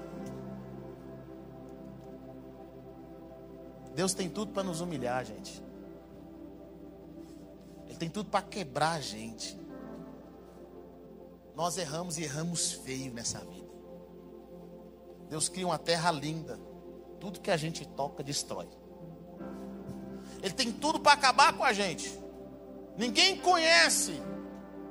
[3.95, 5.65] Deus tem tudo para nos humilhar, gente.
[7.87, 9.59] Ele tem tudo para quebrar a gente.
[11.57, 13.71] Nós erramos e erramos feio nessa vida.
[15.31, 16.61] Deus cria uma terra linda.
[17.19, 18.69] Tudo que a gente toca destrói.
[20.43, 22.13] Ele tem tudo para acabar com a gente.
[22.99, 24.21] Ninguém conhece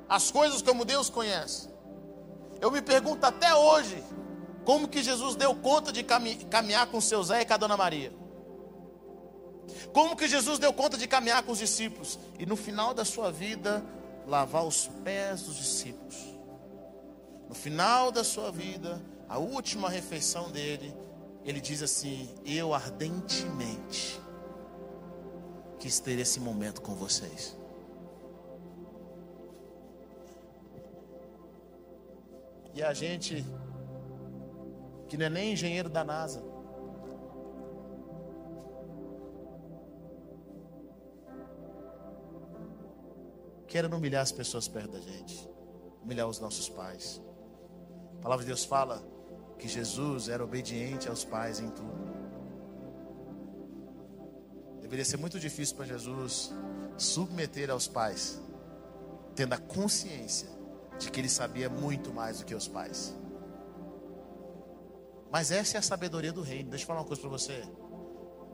[0.08, 1.68] as coisas como Deus conhece.
[2.60, 4.02] Eu me pergunto até hoje,
[4.64, 8.12] como que Jesus deu conta de caminhar com seu Zé e com a Dona Maria?
[9.92, 12.18] Como que Jesus deu conta de caminhar com os discípulos?
[12.38, 13.84] E no final da sua vida,
[14.26, 16.16] lavar os pés dos discípulos.
[17.48, 20.94] No final da sua vida, a última refeição dele,
[21.44, 24.20] ele diz assim: Eu ardentemente
[25.78, 27.56] quis ter esse momento com vocês.
[32.78, 33.44] E a gente,
[35.08, 36.40] que não é nem engenheiro da NASA,
[43.66, 45.50] querendo humilhar as pessoas perto da gente,
[46.04, 47.20] humilhar os nossos pais.
[48.20, 49.02] A palavra de Deus fala
[49.58, 51.98] que Jesus era obediente aos pais em tudo.
[54.80, 56.54] Deveria ser muito difícil para Jesus
[56.96, 58.40] submeter aos pais,
[59.34, 60.57] tendo a consciência
[60.98, 63.14] de que ele sabia muito mais do que os pais.
[65.30, 66.70] Mas essa é a sabedoria do reino.
[66.70, 67.62] Deixa eu falar uma coisa para você.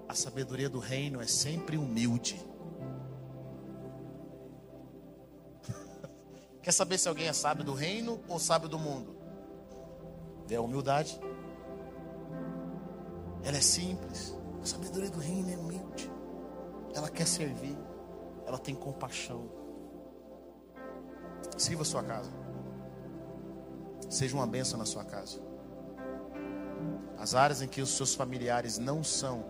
[0.08, 2.40] A sabedoria do reino é sempre humilde.
[6.62, 9.16] Quer saber se alguém é sábio do reino ou sábio do mundo?
[10.50, 11.18] É a humildade.
[13.42, 14.36] Ela é simples.
[14.62, 16.10] A sabedoria do reino é humilde.
[16.94, 17.76] Ela quer servir.
[18.46, 19.48] Ela tem compaixão.
[21.56, 22.30] Sirva sua casa.
[24.08, 25.40] Seja uma bênção na sua casa.
[27.18, 29.44] As áreas em que os seus familiares não são,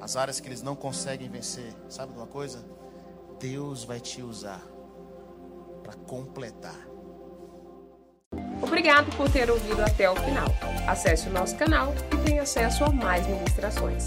[0.00, 2.64] as áreas que eles não conseguem vencer, sabe de uma coisa?
[3.38, 4.62] Deus vai te usar
[5.82, 6.88] para completar.
[8.60, 10.48] Obrigado por ter ouvido até o final.
[10.86, 14.04] Acesse o nosso canal e tenha acesso a mais ministrações.